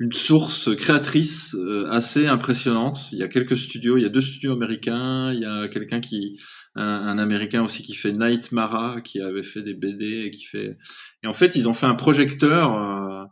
[0.00, 3.12] une source créatrice euh, assez impressionnante.
[3.12, 6.00] Il y a quelques studios, il y a deux studios américains, il y a quelqu'un
[6.00, 6.36] qui,
[6.74, 10.44] un, un, américain aussi qui fait Night Mara, qui avait fait des BD et qui
[10.44, 10.76] fait.
[11.22, 12.74] Et en fait, ils ont fait un projecteur.
[12.74, 13.24] Euh,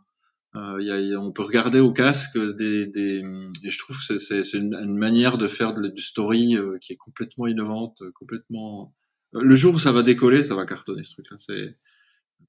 [0.55, 3.23] euh, il y a, on peut regarder au casque des, des
[3.63, 6.97] et je trouve que c'est une, une, manière de faire du story euh, qui est
[6.97, 8.93] complètement innovante, complètement.
[9.33, 11.37] Le jour où ça va décoller, ça va cartonner ce truc-là.
[11.37, 11.75] C'est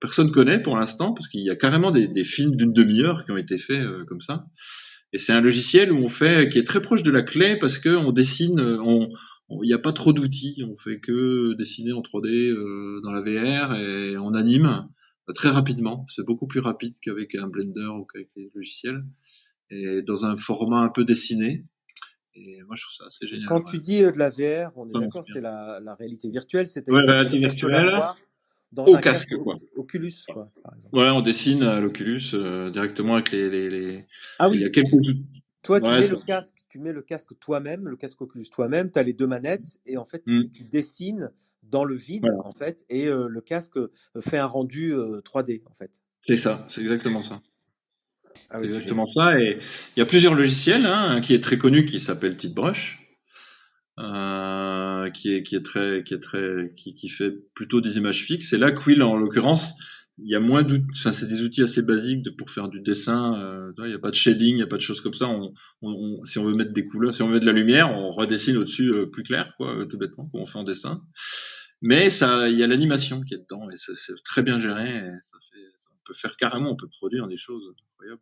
[0.01, 3.33] personne connaît pour l'instant, parce qu'il y a carrément des, des films d'une demi-heure qui
[3.33, 4.47] ont été faits euh, comme ça.
[5.13, 7.79] Et c'est un logiciel où on fait, qui est très proche de la clé, parce
[7.79, 9.09] que on dessine, on,
[9.63, 13.21] il n'y a pas trop d'outils, on fait que dessiner en 3D euh, dans la
[13.21, 14.89] VR et on anime
[15.35, 16.05] très rapidement.
[16.09, 19.05] C'est beaucoup plus rapide qu'avec un Blender ou qu'avec les logiciels,
[19.71, 21.65] et dans un format un peu dessiné.
[22.35, 23.47] Et moi, je trouve ça assez génial.
[23.47, 26.67] Quand tu dis euh, de la VR, on est d'accord, c'est la, la, réalité virtuelle,
[26.67, 27.97] c'est ouais, la réalité virtuelle
[28.75, 29.59] dans au casque, casque, quoi.
[29.77, 30.97] Oculus, quoi, par exemple.
[30.97, 34.07] Ouais, on dessine à l'Oculus euh, directement avec les, les, les,
[34.39, 34.57] Ah oui.
[34.57, 34.91] Il y a quelques
[35.63, 36.15] toi, tu, ouais, mets ça...
[36.15, 39.27] le casque, tu mets le casque toi-même, le casque Oculus toi-même, tu as les deux
[39.27, 40.43] manettes et en fait, mm.
[40.43, 41.31] tu, tu, dessines
[41.63, 42.47] dans le vide voilà.
[42.47, 43.79] en fait et euh, le casque
[44.21, 46.03] fait un rendu euh, 3D en fait.
[46.27, 47.41] C'est ça, c'est exactement ça.
[48.51, 49.59] Ah oui, exactement ça et
[49.97, 53.04] il y a plusieurs logiciels, hein, un qui est très connu qui s'appelle TitBrush.
[54.01, 58.25] Euh, qui est qui est très qui est très qui, qui fait plutôt des images
[58.25, 59.77] fixes et là Quill en l'occurrence
[60.19, 62.81] il y a moins d'outils, enfin, c'est des outils assez basiques de, pour faire du
[62.81, 63.41] dessin.
[63.41, 65.29] Euh, il n'y a pas de shading, il n'y a pas de choses comme ça.
[65.29, 67.59] On, on, on, si on veut mettre des couleurs, si on veut mettre de la
[67.59, 70.65] lumière, on redessine au-dessus euh, plus clair, quoi, euh, tout bêtement, comme on fait en
[70.65, 71.03] dessin.
[71.83, 75.03] Mais ça, il y a l'animation qui est dedans et c'est très bien géré.
[75.21, 78.21] Ça fait, on peut faire carrément, on peut produire des choses incroyables.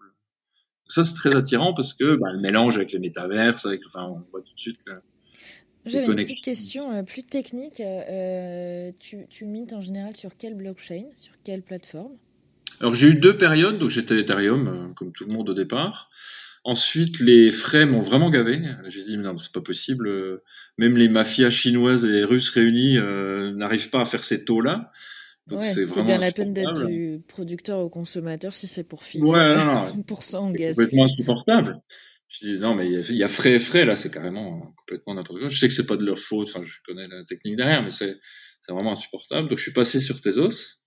[0.89, 4.20] Ça, c'est très attirant parce que bah, le mélange avec les métaverses, avec, enfin, on
[4.31, 4.81] voit tout de suite.
[5.85, 7.80] J'avais une petite question euh, plus technique.
[7.80, 12.12] Euh, tu, tu mintes en général sur quelle blockchain Sur quelle plateforme?
[12.80, 16.11] Alors j'ai eu deux périodes, donc j'étais Ethereum, euh, comme tout le monde au départ.
[16.64, 18.62] Ensuite, les frais m'ont vraiment gavé.
[18.89, 20.09] J'ai dit, mais non, c'est pas possible.
[20.78, 24.93] Même les mafias chinoises et russes réunies euh, n'arrivent pas à faire ces taux-là.
[25.51, 29.57] Ouais, c'est bien la peine d'être du producteur au consommateur si c'est pour filer ouais,
[29.57, 29.72] non, non.
[29.72, 30.76] 100% en gaz.
[30.76, 31.80] C'est complètement insupportable.
[32.33, 35.39] Je dis non, mais il y, a frais et frais là, c'est carrément complètement n'importe
[35.39, 35.49] quoi.
[35.49, 37.91] Je sais que c'est pas de leur faute, enfin je connais la technique derrière, mais
[37.91, 38.16] c'est
[38.61, 39.49] c'est vraiment insupportable.
[39.49, 40.83] Donc je suis passé sur Tezos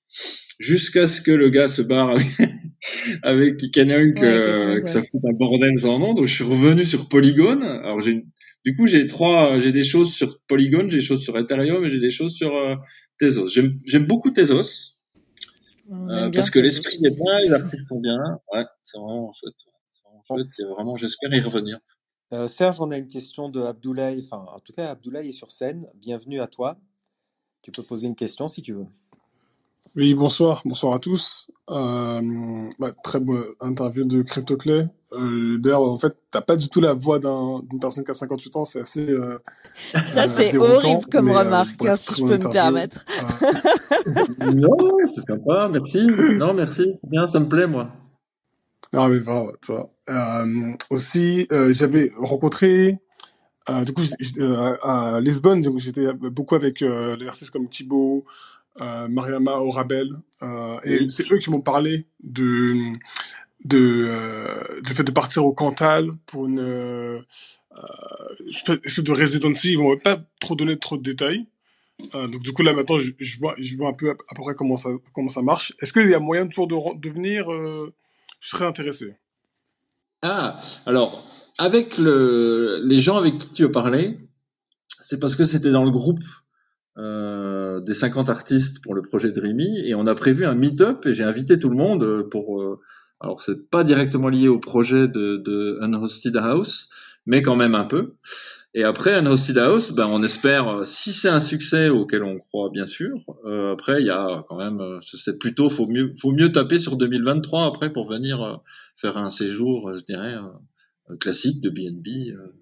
[0.59, 2.27] jusqu'à ce que le gars se barre avec,
[3.23, 6.13] avec Canon, que, ouais, que ça fout un bordel sans nom.
[6.13, 7.61] Donc je suis revenu sur Polygon.
[7.61, 8.25] Alors j'ai
[8.65, 11.91] du coup j'ai trois, j'ai des choses sur Polygon, j'ai des choses sur Ethereum et
[11.91, 12.75] j'ai des choses sur euh,
[13.19, 13.47] Tezos.
[13.47, 14.95] J'aime beaucoup Tezos.
[15.91, 18.17] Euh, parce que l'esprit est bien, les artistes sont bien.
[18.51, 19.74] Ouais, c'est vraiment chouette fait,
[20.29, 21.79] vraiment, j'espère y revenir.
[22.33, 24.27] Euh, Serge, on a une question de Abdoulaye.
[24.29, 25.87] Enfin, en tout cas, Abdoulaye est sur scène.
[25.95, 26.77] Bienvenue à toi.
[27.61, 28.85] Tu peux poser une question si tu veux.
[29.95, 31.49] Oui, bonsoir, bonsoir à tous.
[31.69, 34.87] Euh, bah, très bonne interview de CryptoClay.
[35.13, 38.13] Euh, D'ailleurs, en fait, t'as pas du tout la voix d'un- d'une personne qui a
[38.13, 39.39] 58 ans, c'est assez euh,
[40.03, 43.05] Ça, euh, c'est horrible comme mais euh, remarque, bref, hein, si je peux me permettre.
[44.07, 44.75] Euh, Non,
[45.13, 46.07] c'est sympa, merci.
[46.37, 46.99] Non, merci.
[47.03, 47.89] Bien, ça me plaît, moi.
[48.91, 49.89] non, mais voilà, tu vois.
[50.09, 52.99] Euh, aussi, euh, j'avais rencontré,
[53.69, 54.03] euh, du coup,
[54.37, 58.25] euh, à Lisbonne, j'étais beaucoup avec euh, les artistes comme Thibaut,
[58.79, 60.09] Mariama Orabel,
[60.83, 61.09] et Oui.
[61.09, 62.93] c'est eux qui m'ont parlé de,
[63.63, 67.23] de, du fait de partir au Cantal pour une
[68.49, 69.71] espèce de residency.
[69.71, 71.45] Ils m'ont pas trop donné trop de détails.
[72.13, 74.55] Donc du coup là maintenant je, je vois je vois un peu à, peu près
[74.55, 75.73] comment ça comment ça marche.
[75.81, 79.15] Est-ce qu'il y a moyen toujours de, venir Je serais intéressé.
[80.27, 80.57] Ah,
[80.87, 81.23] alors,
[81.59, 84.17] avec le, les gens avec qui tu as parlé,
[84.99, 86.23] c'est parce que c'était dans le groupe
[86.97, 91.13] euh, des 50 artistes pour le projet Dreamy et on a prévu un meet-up et
[91.13, 92.59] j'ai invité tout le monde euh, pour.
[92.59, 92.79] euh,
[93.19, 96.89] alors, c'est pas directement lié au projet de, Unhosted House,
[97.27, 98.15] mais quand même un peu.
[98.73, 102.87] Et après Unhosted House, ben on espère, si c'est un succès auquel on croit bien
[102.87, 103.19] sûr.
[103.71, 107.65] après, il y a quand même, c'est plutôt, faut mieux, faut mieux taper sur 2023
[107.65, 108.59] après pour venir
[108.95, 110.35] faire un séjour, euh, je dirais,
[111.09, 112.07] euh, classique de BNB.
[112.33, 112.53] euh.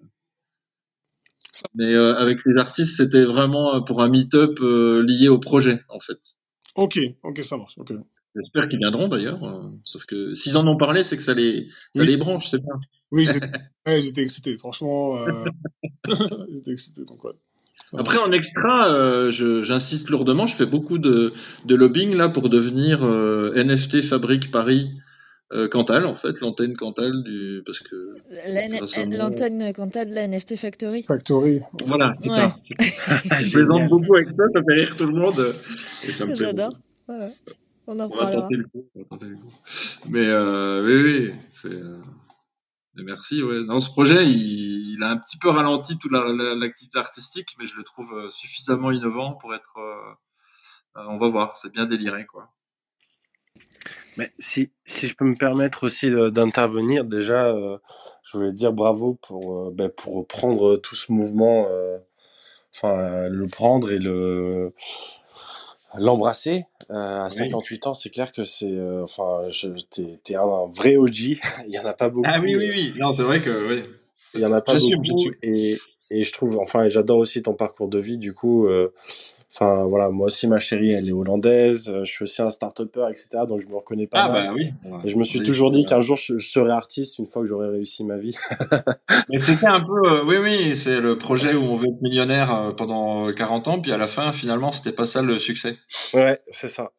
[1.76, 5.82] Mais euh, avec les artistes, c'était vraiment euh, pour un meet-up euh, lié au projet,
[5.90, 6.20] en fait.
[6.76, 7.74] Ok, ok, ça marche.
[7.78, 7.94] Ok.
[8.36, 11.68] J'espère qu'ils viendront d'ailleurs, euh, parce que s'ils en ont parlé, c'est que ça les,
[11.94, 12.74] ça Oui, les branche, c'est bien.
[13.12, 13.46] oui, j'étais
[13.86, 14.58] ouais, j'étais excité.
[14.58, 15.46] Franchement, euh...
[16.52, 17.04] j'étais excité.
[17.06, 17.34] Donc ouais,
[17.96, 21.32] Après, en extra, euh, j'insiste lourdement, je fais beaucoup de,
[21.66, 24.90] de lobbying là pour devenir euh, NFT Fabrique Paris
[25.52, 28.16] euh, Cantal, en fait, l'antenne Cantal du, parce que
[28.48, 28.68] La
[29.18, 31.04] L'antenne Cantal de la NFT Factory.
[31.04, 31.62] Factory.
[31.86, 33.42] voilà, c'est Ouais, ça.
[33.42, 35.54] Je plaisante beaucoup avec ça, ça fait rire tout le monde
[36.08, 36.72] et ça me plaît j'adore.
[37.86, 38.86] On en On va tenter le coup.
[38.96, 39.52] On va tenter le coup.
[40.10, 41.68] Mais euh, oui, oui, c'est.
[41.74, 41.98] euh,
[42.96, 43.44] mais merci.
[43.44, 43.62] Ouais.
[43.66, 47.50] Non, ce projet, il, il a un petit peu ralenti toute la- la- l'activité artistique,
[47.60, 49.78] mais je le trouve euh, suffisamment innovant pour être.
[49.78, 50.14] euh,
[51.02, 51.58] euh, on va voir.
[51.58, 52.50] C'est bien déliré, quoi.
[54.18, 57.78] Mais si, si je peux me permettre aussi d'intervenir, déjà, euh,
[58.24, 61.98] je voulais dire bravo pour, euh, ben, pour prendre tout ce mouvement, euh,
[62.76, 64.74] enfin, le prendre et le
[65.96, 66.66] l'embrasser.
[66.90, 67.38] À Oui.
[67.38, 71.40] 58 ans, c'est clair que c'est, enfin, je- t'es, t'es un vrai OG.
[71.68, 72.30] Il y en a pas beaucoup.
[72.32, 72.94] Ah oui, oui, oui.
[73.00, 73.84] Non, c'est vrai que oui.
[74.36, 75.36] il y en a pas J'assume, beaucoup j'assume.
[75.44, 75.78] et,
[76.10, 78.18] et je trouve, enfin, et j'adore aussi ton parcours de vie.
[78.18, 78.94] Du coup, euh,
[79.54, 81.90] enfin, voilà, moi aussi, ma chérie, elle est hollandaise.
[81.90, 83.46] euh, Je suis aussi un start-upper, etc.
[83.48, 84.48] Donc, je me reconnais pas Ah mal.
[84.48, 84.70] bah oui.
[85.06, 87.42] Et je me suis Oui, toujours dit qu'un jour je, je serais artiste une fois
[87.44, 88.36] que j'aurais réussi ma vie.
[89.30, 92.54] Mais c'était un peu, euh, oui, oui, c'est le projet où on veut être millionnaire
[92.54, 95.78] euh, pendant 40 ans, puis à la fin, finalement, c'était pas ça le succès.
[96.14, 96.92] Ouais, c'est ça.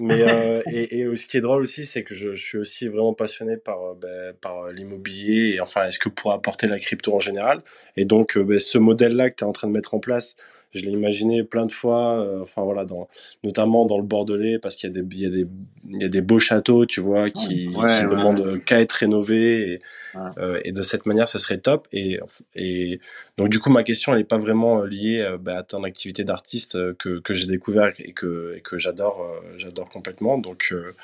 [0.00, 2.86] Mais euh, et, et ce qui est drôle aussi, c'est que je, je suis aussi
[2.86, 6.78] vraiment passionné par euh, ben, par euh, l'immobilier et enfin est-ce que pour apporter la
[6.78, 7.62] crypto en général.
[7.96, 10.36] Et donc euh, ben, ce modèle-là que tu es en train de mettre en place,
[10.72, 12.20] je l'ai imaginé plein de fois.
[12.20, 13.08] euh, enfin voilà, dans
[13.42, 15.46] notamment dans le Bordelais parce qu'il y a des il y a des
[15.92, 18.92] il y a des beaux châteaux, tu vois, qui Ouais, qui ouais, demandent qu'à être
[18.92, 19.72] rénovés.
[19.72, 19.80] Et,
[20.14, 20.32] Ouais.
[20.38, 21.88] euh, et de cette manière, ça serait top.
[21.92, 22.20] Et,
[22.54, 23.00] et
[23.38, 26.94] donc, du coup, ma question, elle n'est pas vraiment liée bah, à ton activité d'artiste
[26.96, 29.26] que, que j'ai découvert et que, et que j'adore,
[29.56, 30.38] j'adore complètement.
[30.38, 30.94] Donc, euh,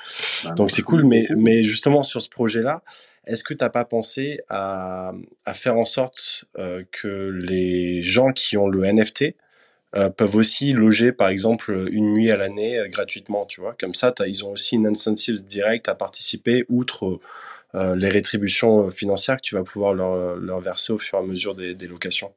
[0.43, 1.03] Bah, donc c'est cool.
[1.05, 2.81] Mais, mais justement, sur ce projet-là,
[3.27, 5.13] est-ce que tu n'as pas pensé à,
[5.45, 9.35] à faire en sorte euh, que les gens qui ont le NFT
[9.95, 13.75] euh, peuvent aussi loger, par exemple, une nuit à l'année euh, gratuitement, tu vois?
[13.79, 17.19] Comme ça, ils ont aussi une incentive directe à participer, outre
[17.97, 21.55] les rétributions financières que tu vas pouvoir leur, leur verser au fur et à mesure
[21.55, 22.31] des, des locations.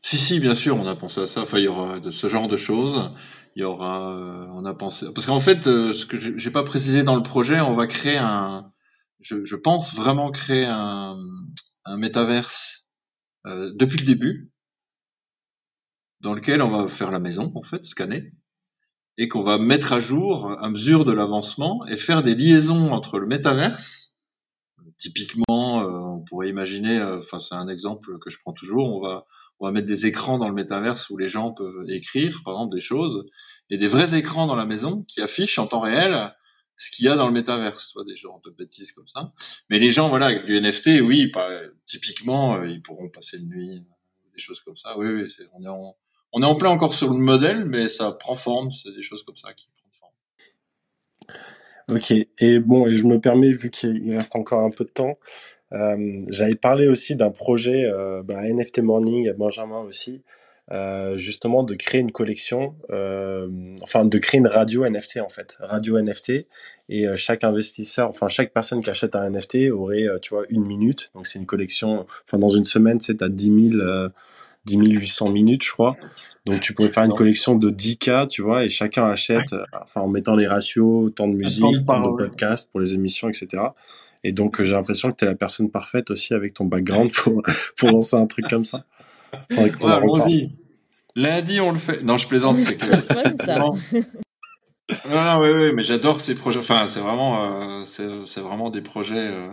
[0.00, 1.42] Si, si, bien sûr, on a pensé à ça.
[1.42, 3.10] Enfin, il y aura de ce genre de choses.
[3.56, 6.62] Il y aura, euh, on a pensé, parce qu'en fait, euh, ce que j'ai pas
[6.62, 8.70] précisé dans le projet, on va créer un,
[9.20, 11.16] je, pense vraiment créer un,
[11.96, 12.92] métaverse
[13.46, 14.52] euh, depuis le début,
[16.20, 18.34] dans lequel on va faire la maison, en fait, scanner,
[19.16, 23.18] et qu'on va mettre à jour à mesure de l'avancement et faire des liaisons entre
[23.18, 24.18] le métaverse.
[24.98, 29.26] Typiquement, on pourrait imaginer, enfin c'est un exemple que je prends toujours, on va
[29.58, 32.74] on va mettre des écrans dans le métaverse où les gens peuvent écrire, par exemple,
[32.74, 33.26] des choses,
[33.70, 36.32] et des vrais écrans dans la maison qui affichent en temps réel
[36.76, 39.32] ce qu'il y a dans le métaverse, soit des genres de bêtises comme ça.
[39.70, 41.48] Mais les gens, voilà, du NFT, oui, pas,
[41.86, 43.84] typiquement, euh, ils pourront passer une nuit,
[44.34, 44.98] des choses comme ça.
[44.98, 45.96] Oui, oui, on est en,
[46.32, 49.22] on est en plein encore sur le modèle, mais ça prend forme, c'est des choses
[49.22, 51.96] comme ça qui prennent forme.
[51.96, 55.18] Ok, et bon, et je me permets, vu qu'il reste encore un peu de temps,
[55.72, 60.22] euh, j'avais parlé aussi d'un projet, euh, NFT Morning à Benjamin aussi,
[60.72, 62.74] euh, justement de créer une collection,
[63.82, 66.46] enfin de créer une radio NFT en fait, radio NFT,
[66.88, 71.10] et chaque investisseur, enfin chaque personne qui achète un NFT aurait, tu vois, une minute.
[71.14, 74.08] Donc c'est une collection, enfin dans une semaine, c'est à 10 000, euh,
[74.66, 75.96] 10 800 minutes, je crois.
[76.44, 79.52] Donc tu pourrais faire une collection de 10K, tu vois, et chacun achète,
[79.82, 82.16] enfin en mettant les ratios, tant de musique, temps de tant de parole.
[82.28, 83.64] podcasts pour les émissions, etc.
[84.24, 87.12] Et donc euh, j'ai l'impression que tu es la personne parfaite aussi avec ton background
[87.12, 87.42] pour,
[87.76, 88.84] pour lancer un truc comme ça.
[89.50, 90.50] Ouais, allons-y.
[91.14, 92.02] Lundi, on le fait.
[92.02, 92.58] Non, je plaisante.
[92.58, 92.84] C'est que...
[92.86, 93.58] Fun, ça.
[93.58, 93.72] Non.
[95.08, 96.60] Non, non, oui, oui, mais j'adore ces projets.
[96.60, 99.16] Enfin, c'est vraiment, euh, c'est, c'est vraiment des projets.
[99.16, 99.48] euh,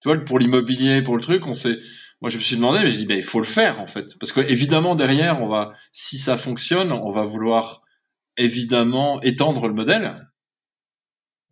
[0.00, 1.78] Tu vois, pour l'immobilier, pour le truc, on s'est.
[2.20, 4.18] Moi, je me suis demandé, mais j'ai dit, ben, il faut le faire en fait,
[4.18, 7.82] parce que évidemment derrière, on va, si ça fonctionne, on va vouloir
[8.36, 10.26] évidemment étendre le modèle,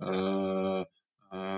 [0.03, 0.56] euh,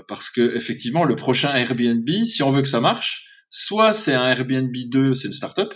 [0.09, 4.26] parce que effectivement, le prochain Airbnb, si on veut que ça marche, soit c'est un
[4.26, 5.72] Airbnb 2, c'est une startup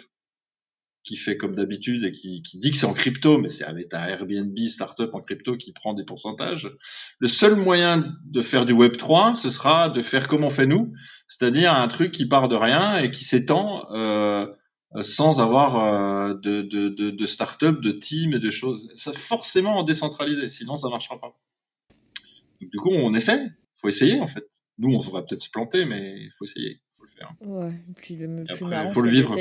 [1.04, 3.92] qui fait comme d'habitude et qui, qui dit que c'est en crypto, mais c'est avec
[3.92, 6.70] un Airbnb startup en crypto qui prend des pourcentages.
[7.18, 10.66] Le seul moyen de faire du Web 3, ce sera de faire comme on fait
[10.66, 10.92] nous,
[11.26, 14.46] c'est-à-dire un truc qui part de rien et qui s'étend euh,
[14.94, 18.88] euh, sans avoir euh, de, de, de, de start-up, de team et de choses.
[18.94, 21.36] Ça forcément en décentralisé, sinon ça marchera pas.
[22.60, 23.50] Du coup, on essaie.
[23.82, 24.44] Faut essayer en fait.
[24.78, 27.34] Nous, on va peut-être se planter, mais il faut essayer, faut le faire.
[27.40, 29.36] Ouais, et puis le plus marrant, faut le vivre.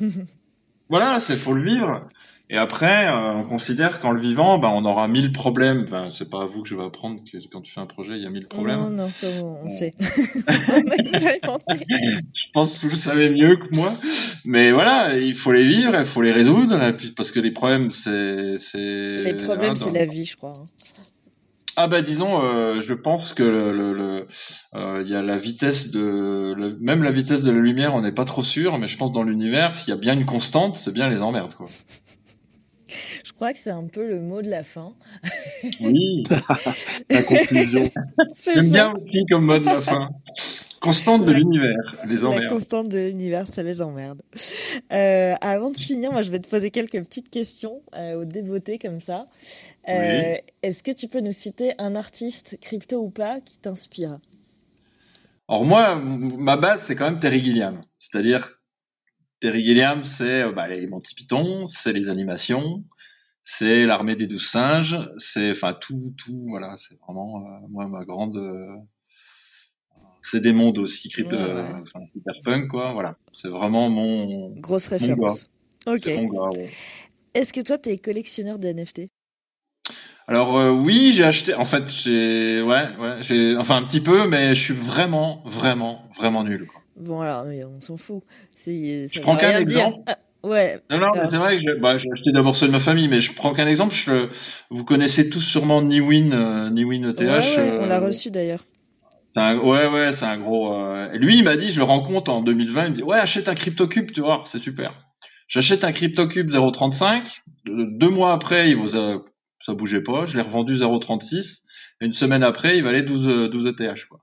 [0.90, 2.06] Voilà, c'est faut le vivre.
[2.50, 5.84] Et après, euh, on considère qu'en le vivant, ben, on aura mille problèmes.
[5.84, 8.16] Enfin, c'est pas à vous que je vais apprendre que quand tu fais un projet,
[8.16, 8.80] il y a mille problèmes.
[8.80, 9.94] Non, non, ça, on, sait.
[10.46, 11.86] on a expérimenté.
[11.88, 13.94] Je pense que vous le savez mieux que moi.
[14.44, 17.88] Mais voilà, il faut les vivre, il faut les résoudre, puis, parce que les problèmes,
[17.88, 18.58] c'est.
[18.74, 20.52] Les problèmes, hein, c'est la vie, je crois.
[21.76, 24.26] Ah bah disons, euh, je pense que le, le, le-
[24.76, 28.02] euh, il y a la vitesse de, le- même la vitesse de la lumière, on
[28.02, 30.76] n'est pas trop sûr, mais je pense dans l'univers, s'il y a bien une constante,
[30.76, 31.66] c'est bien les emmerdes, quoi.
[33.24, 34.92] Je crois que c'est un peu le mot de la fin.
[35.80, 36.22] Oui.
[37.10, 37.90] La conclusion.
[38.44, 40.10] J'aime bien aussi comme mode la fin.
[40.80, 42.48] Constante de l'univers, les La emmerdes.
[42.50, 44.20] constante de l'univers, ça les emmerde.
[44.92, 48.78] Euh, avant de finir, moi, je vais te poser quelques petites questions euh, au débeauté
[48.78, 49.26] comme ça.
[49.88, 54.18] Euh, Est-ce que tu peux nous citer un artiste, crypto ou pas, qui t'inspire?
[55.48, 57.82] Alors moi, ma base, c'est quand même Terry Gilliam.
[57.98, 58.60] C'est-à-dire,
[59.40, 62.82] Terry Gilliam, c'est euh, bah, les Monty Python, c'est les animations,
[63.42, 68.04] c'est l'armée des douze singes, c'est enfin tout, tout, voilà, c'est vraiment euh, moi ma
[68.06, 68.38] grande.
[68.38, 68.74] euh,
[70.22, 71.74] c'est des mondes aussi crypto, Ouais, ouais.
[71.82, 72.92] enfin, cyberpunk, quoi.
[72.94, 74.58] Voilà, c'est vraiment mon.
[74.58, 75.50] Grosse Mon référence.
[75.86, 75.98] Ok.
[76.04, 76.48] C'est mon gars.
[76.58, 76.70] ouais.
[77.34, 79.02] Est-ce que toi, tu es collectionneur de NFT
[80.26, 81.54] Alors euh, oui, j'ai acheté.
[81.54, 86.08] En fait, j'ai ouais, ouais, j'ai enfin un petit peu, mais je suis vraiment, vraiment,
[86.16, 86.66] vraiment nul.
[86.66, 86.80] Quoi.
[86.96, 88.22] Bon, alors, mais on s'en fout.
[88.56, 89.98] C'est, ça Je prends qu'un exemple.
[90.06, 90.80] Ah, ouais.
[90.90, 91.28] Non, non, mais Ah.
[91.28, 93.52] c'est vrai que j'ai bah, j'ai acheté d'abord ceux de ma famille, mais je prends
[93.52, 93.94] qu'un exemple.
[93.94, 94.28] Je,
[94.70, 97.20] vous connaissez tous sûrement Niwin, euh, Niwin ETH.
[97.20, 98.64] Ouais, ouais, on l'a euh, reçu d'ailleurs.
[99.34, 100.72] c'est un- ouais, ouais, c'est un gros.
[100.74, 102.86] euh, lui, il m'a dit, je le rencontre en 2020.
[102.86, 104.96] Il me dit, ouais, achète un CryptoCube, tu vois, c'est super.
[105.48, 107.42] J'achète un CryptoCube 0.35.
[107.66, 109.18] Deux mois après, il vaut, euh,
[109.64, 110.26] ça bougeait pas.
[110.26, 111.62] Je l'ai revendu 0.36.
[112.00, 114.20] Et une semaine après, il valait 12, euh, 12 ETH, quoi.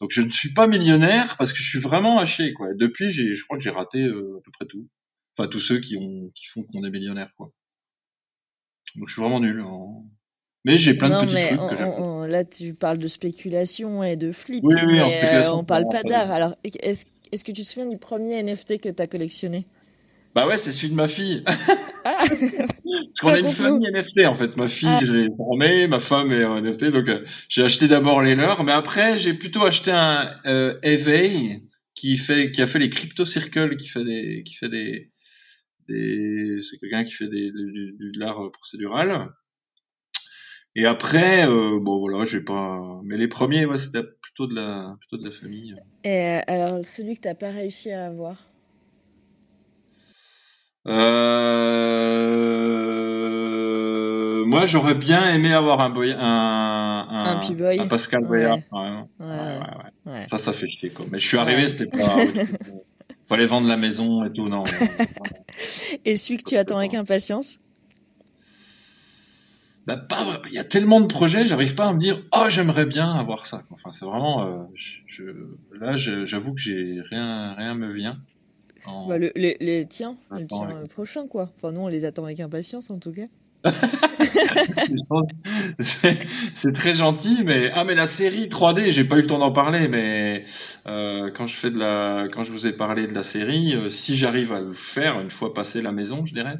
[0.00, 2.68] Donc je ne suis pas millionnaire parce que je suis vraiment haché, quoi.
[2.74, 4.88] Depuis, je crois que j'ai raté euh, à peu près tout.
[5.38, 7.50] Enfin, tous ceux qui ont, qui font qu'on est millionnaire, quoi.
[8.96, 9.60] Donc je suis vraiment nul.
[9.60, 10.04] en-
[10.64, 12.28] Mais j'ai plein non, de petits mais trucs on- que j'aime.
[12.28, 15.64] là, tu parles de spéculation et de flip, Oui, oui, en mais euh, spéculation, on
[15.64, 16.30] parle pas d'art.
[16.32, 19.64] Alors, est-ce est-ce que tu te souviens du premier NFT que tu as collectionné?
[20.34, 21.44] Bah ouais, c'est celui de ma fille.
[22.04, 22.24] Ah
[23.10, 24.56] Parce qu'on a une famille NFT en fait.
[24.56, 25.00] Ma fille, Ah.
[25.04, 28.62] je l'ai formée, ma femme est en NFT, donc euh, j'ai acheté d'abord les leurs,
[28.64, 31.62] mais après j'ai plutôt acheté un euh, Evey
[31.94, 35.10] qui fait, qui a fait les crypto circles, qui fait des, qui fait des,
[35.88, 39.28] des, c'est quelqu'un qui fait des, du, de l'art euh, procédural.
[40.76, 44.96] Et après, euh, bon voilà, j'ai pas, mais les premiers, ouais, c'était plutôt de la,
[45.00, 45.74] plutôt de la famille.
[46.04, 48.36] Et alors, celui que t'as pas réussi à avoir?
[50.86, 52.59] Euh...
[54.50, 56.12] Moi, j'aurais bien aimé avoir un, boy...
[56.12, 57.78] un, un, Un P-Boy.
[57.80, 58.24] un Pascal.
[58.24, 58.58] Boyard.
[58.72, 60.26] Ouais.
[60.26, 61.06] Ça, ça fait chier, quoi.
[61.10, 62.16] Mais je suis arrivé, c'était pas.
[63.28, 64.64] Fallait vendre la maison et tout, non.
[66.04, 67.58] Et celui que tu attends avec impatience?
[69.86, 70.24] Bah, pas...
[70.24, 70.38] vrai.
[70.48, 73.46] Il y a tellement de projets, j'arrive pas à me dire, oh, j'aimerais bien avoir
[73.46, 73.62] ça.
[73.70, 74.44] Enfin, c'est vraiment.
[74.46, 74.94] euh, je...
[75.06, 78.18] je- Là, j'avoue que j'ai rien, rien me vient.
[78.84, 81.50] En- Bah, le- les, les tiens, euh, prochains, quoi.
[81.56, 83.26] Enfin, nous, on les attend avec impatience, en tout cas.
[85.78, 89.52] C'est très gentil, mais ah mais la série 3D, j'ai pas eu le temps d'en
[89.52, 90.44] parler, mais
[90.86, 93.90] euh, quand je fais de la, quand je vous ai parlé de la série, euh,
[93.90, 96.56] si j'arrive à le faire une fois passé la maison, je dirais,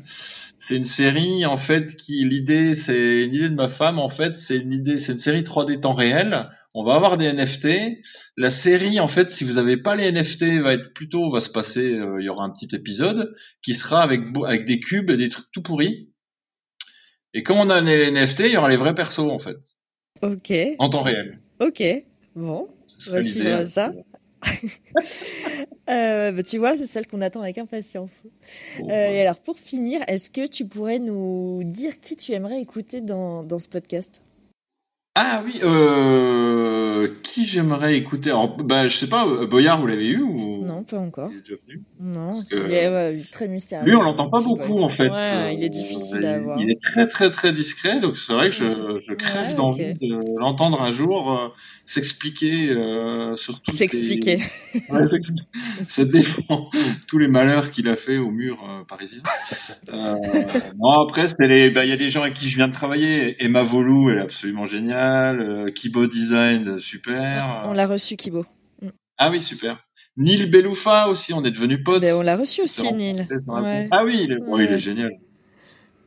[0.58, 4.36] c'est une série en fait qui l'idée, c'est une idée de ma femme en fait,
[4.36, 6.48] c'est une idée, c'est une série 3D temps réel.
[6.74, 7.98] On va avoir des NFT.
[8.36, 11.50] La série en fait, si vous avez pas les NFT, va être plutôt, va se
[11.50, 15.16] passer, euh, il y aura un petit épisode qui sera avec avec des cubes et
[15.16, 16.09] des trucs tout pourris.
[17.34, 19.56] Et quand on a les NFT, il y aura les vrais persos en fait,
[20.22, 21.40] Ok, en temps réel.
[21.60, 21.82] ok.
[22.34, 22.68] Bon,
[23.08, 23.92] on va suivre ça.
[25.88, 28.12] Euh, bah, tu vois, c'est celle qu'on attend avec impatience.
[28.78, 32.60] Bon, Euh, et alors, pour finir, est-ce que tu pourrais nous dire qui tu aimerais
[32.60, 34.22] écouter dans, dans ce podcast?
[35.16, 38.30] Ah oui, euh, qui j'aimerais écouter?
[38.30, 40.64] Alors, bah, je sais pas, euh, Boyard, vous l'avez eu ou?
[40.64, 41.30] Non, pas encore.
[41.32, 41.82] il est déjà venu?
[41.98, 43.86] Non, que- il est ouais, très mystérieux.
[43.90, 45.08] Lui, on l'entend pas beaucoup en fait.
[45.08, 46.60] Ouais, il est difficile il- à avoir.
[46.60, 49.94] Il est très très très discret, donc c'est vrai que je, je crève Ouais, d'envie
[49.94, 51.48] de l'entendre un jour euh,
[51.86, 54.36] s'expliquer euh, sur tous S'expliquer.
[54.74, 55.84] les...
[55.84, 56.70] Se défend
[57.08, 58.58] tous les malheurs qu'il a fait au mur
[58.88, 59.22] parisien.
[59.92, 62.72] Non, après, c'était les, bah, il y a des gens avec qui je viens de
[62.72, 63.42] travailler.
[63.44, 64.99] Emma Volou, elle est absolument géniale.
[65.00, 67.62] Euh, Kibo Design, super.
[67.66, 68.44] On l'a reçu, Kibo.
[69.18, 69.78] Ah oui, super.
[70.16, 72.00] Neil Beloufa aussi, on est devenus potes.
[72.02, 73.26] Ben, on l'a reçu aussi, Neil.
[73.46, 73.88] Ouais.
[73.90, 74.72] Ah oui, il est, bon, il Ouais.
[74.72, 75.10] est génial.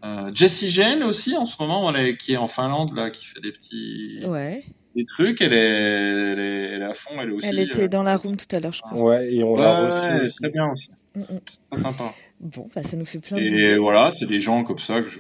[0.04, 3.26] Euh, Jessie Jane aussi en ce moment, elle est- qui est en Finlande là, qui
[3.26, 4.64] fait des petits Ouais.
[4.96, 5.42] des trucs.
[5.42, 7.12] Elle est, elle est, elle est à fond.
[7.22, 7.48] Elle est aussi.
[7.48, 9.02] Elle était euh, dans la room tout à l'heure, je crois.
[9.02, 10.36] Ouais, et on l'a ouais, reçu aussi.
[10.42, 10.90] très bien aussi.
[11.16, 11.40] Mm, mm.
[11.72, 12.14] Très sympa.
[12.42, 13.78] Bon, bah, ça nous fait plein Et d'idées.
[13.78, 15.20] voilà, c'est des gens comme ça que je.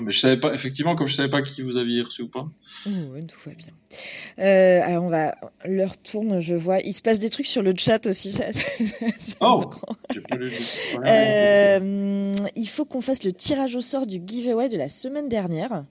[0.00, 2.46] Mais je savais pas, effectivement, comme je savais pas qui vous aviez reçu ou pas.
[2.86, 3.66] Oh, ouais, tout va bien.
[4.38, 5.34] Euh, alors on va,
[5.64, 6.78] l'heure tourne, je vois.
[6.80, 8.30] Il se passe des trucs sur le chat aussi.
[8.32, 8.46] ça-
[9.40, 9.64] Oh.
[10.38, 10.48] le-.
[11.06, 15.84] Euh, il faut qu'on fasse le tirage au sort du giveaway de la semaine dernière.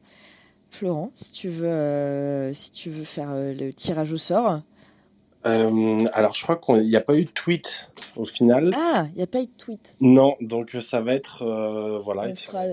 [0.70, 4.62] Florent, si tu veux, euh, si tu veux faire euh, le tirage au sort.
[5.45, 8.72] Euh, alors, je crois qu'il n'y a pas eu de tweet au final.
[8.76, 9.95] Ah, il n'y a pas eu de tweet.
[9.99, 12.64] Non, donc ça va être, euh, voilà, On fera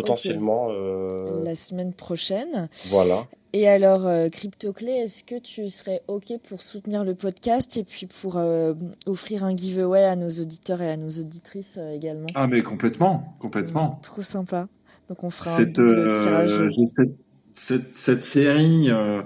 [0.00, 2.68] potentiellement, euh, la semaine prochaine.
[2.88, 3.26] voilà.
[3.52, 8.04] Et alors, euh, CryptoClé, est-ce que tu serais OK pour soutenir le podcast et puis
[8.04, 8.74] pour euh,
[9.06, 12.26] offrir un giveaway à nos auditeurs et à nos auditrices euh, également?
[12.34, 13.98] Ah, mais complètement, complètement.
[14.02, 14.68] Trop sympa.
[15.08, 16.50] Donc on fera un cette, double euh, tirage.
[16.94, 17.16] cette,
[17.54, 19.22] cette, cette série euh,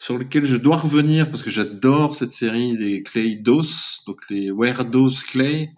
[0.00, 4.50] sur laquelle je dois revenir parce que j'adore cette série des Clay DOS, donc les
[4.50, 5.70] Where DOS Clay,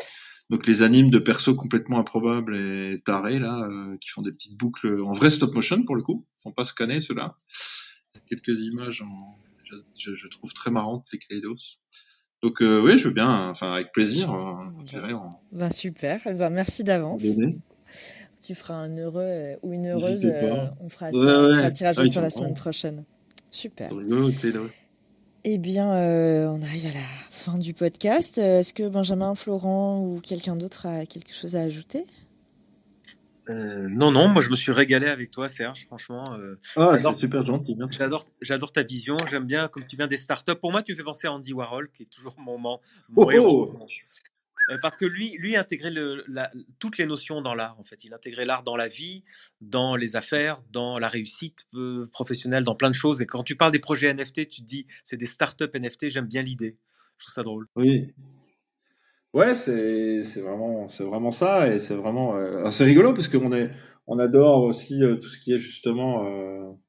[0.51, 4.57] donc les animes de persos complètement improbables et tarés là, euh, qui font des petites
[4.57, 7.37] boucles en vrai stop motion pour le coup, ils sont pas scannés ceux-là.
[8.11, 11.81] C'est quelques images, en, je, je, je trouve très marrantes les Clay DOS.
[12.43, 16.21] Donc euh, oui, je veux bien, enfin avec plaisir, euh, je dirais en Ben, super.
[16.27, 17.23] Eh ben, merci d'avance.
[18.45, 20.31] Tu feras un heureux euh, ou une heureuse.
[20.81, 21.65] On fera, ça, Ouais, on fera ouais.
[21.65, 23.05] le tirage Ah, sort la sont semaine prochaine.
[23.51, 23.89] Super.
[23.91, 24.69] C'est rigolo, Clay DOS.
[25.45, 28.39] Eh bien, euh, on arrive à la fin du podcast.
[28.39, 32.07] Euh, Est-ce que Benjamin, Florent ou quelqu'un d'autre a quelque chose à ajouter?
[33.51, 36.25] Euh, non, non, moi je me suis régalé avec toi, Serge, franchement.
[36.33, 37.13] euh, Ah, J'adore.
[37.13, 37.77] c'est super gentil.
[37.91, 39.19] J'adore, j'adore ta vision.
[39.31, 40.55] J'aime bien comme tu viens des startups.
[40.55, 42.79] Pour moi, tu me fais penser à Andy Warhol, qui est toujours mon, mon,
[43.11, 43.75] mon Oh, héros.
[43.79, 43.87] oh.
[44.71, 46.25] Euh, Parce que lui, lui intégrait le,
[46.79, 47.79] toutes les notions dans l'art.
[47.79, 49.23] En fait, il intégrait l'art dans la vie,
[49.61, 53.21] dans les affaires, dans la réussite euh, professionnelle, dans plein de choses.
[53.21, 56.09] Et quand tu parles des projets NFT, tu te dis, c'est des startups NFT.
[56.11, 56.79] J'aime bien l'idée.
[57.19, 57.67] Je trouve ça drôle.
[57.77, 58.13] Oui.
[59.33, 63.73] Ouais, c'est vraiment vraiment ça et c'est vraiment euh, c'est rigolo parce qu'on est
[64.07, 66.23] on adore aussi tout ce qui est justement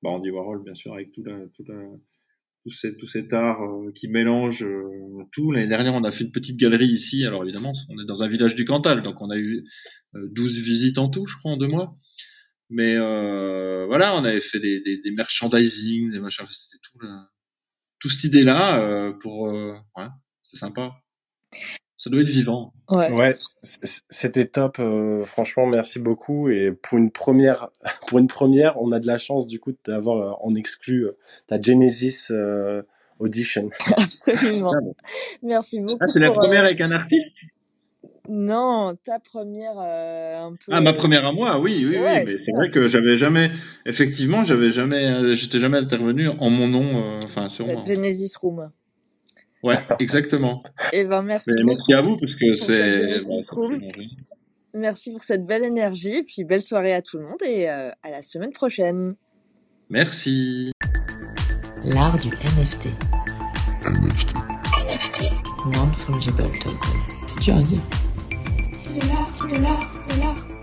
[0.03, 1.75] bah Andy Warhol bien sûr avec tout la tout la
[2.65, 4.83] tout cet tout cet art euh, qui mélange euh,
[5.31, 5.51] tout.
[5.51, 7.25] L'année dernière, on a fait une petite galerie ici.
[7.25, 9.63] Alors évidemment, on est dans un village du Cantal, donc on a eu
[10.15, 11.95] euh, 12 visites en tout, je crois, en deux mois.
[12.69, 16.45] Mais euh, voilà, on avait fait des, des, des merchandising, des machins.
[16.49, 17.29] C'était tout, la-
[17.99, 20.07] tout cette idée-là euh, pour euh, ouais,
[20.41, 20.91] c'est sympa.
[21.97, 22.73] Ça doit être vivant.
[22.89, 23.33] Ouais.
[24.09, 24.79] C'était top.
[24.79, 26.49] euh, franchement, merci beaucoup.
[26.49, 27.69] Et pour une première,
[28.07, 31.17] pour une première, on a de la chance du coup d'avoir euh, en exclu euh,
[31.47, 32.81] ta Genesis euh,
[33.19, 33.69] audition.
[33.97, 34.73] Absolument.
[35.41, 35.97] Merci beaucoup.
[36.01, 37.25] Ah, c'est la première euh, avec un artiste?
[38.27, 40.71] Non, ta première euh, un peu.
[40.71, 42.31] Ah, ma première à moi, oui, oui, Ouais, oui.
[42.33, 43.51] Mais c'est vrai que j'avais jamais,
[43.85, 47.81] effectivement, j'avais jamais, j'étais jamais intervenu en mon nom, euh, enfin sur La moi.
[47.87, 48.71] Genesis Room.
[49.65, 50.61] Ouais, exactement.
[50.93, 53.07] Eh ben merci Mais merci à vous parce que c'est.
[54.75, 57.89] Merci pour cette belle énergie et puis belle soirée à tout le monde et euh,
[58.03, 59.15] à la semaine prochaine.
[59.89, 60.71] Merci.
[61.83, 62.89] L'art du NFT.
[64.85, 65.23] NFT.
[65.73, 66.77] Non-fungible token.
[67.25, 67.81] C'est dur à dire.
[68.77, 70.54] C'est de l'art, c'est de l'art, c'est de l'art.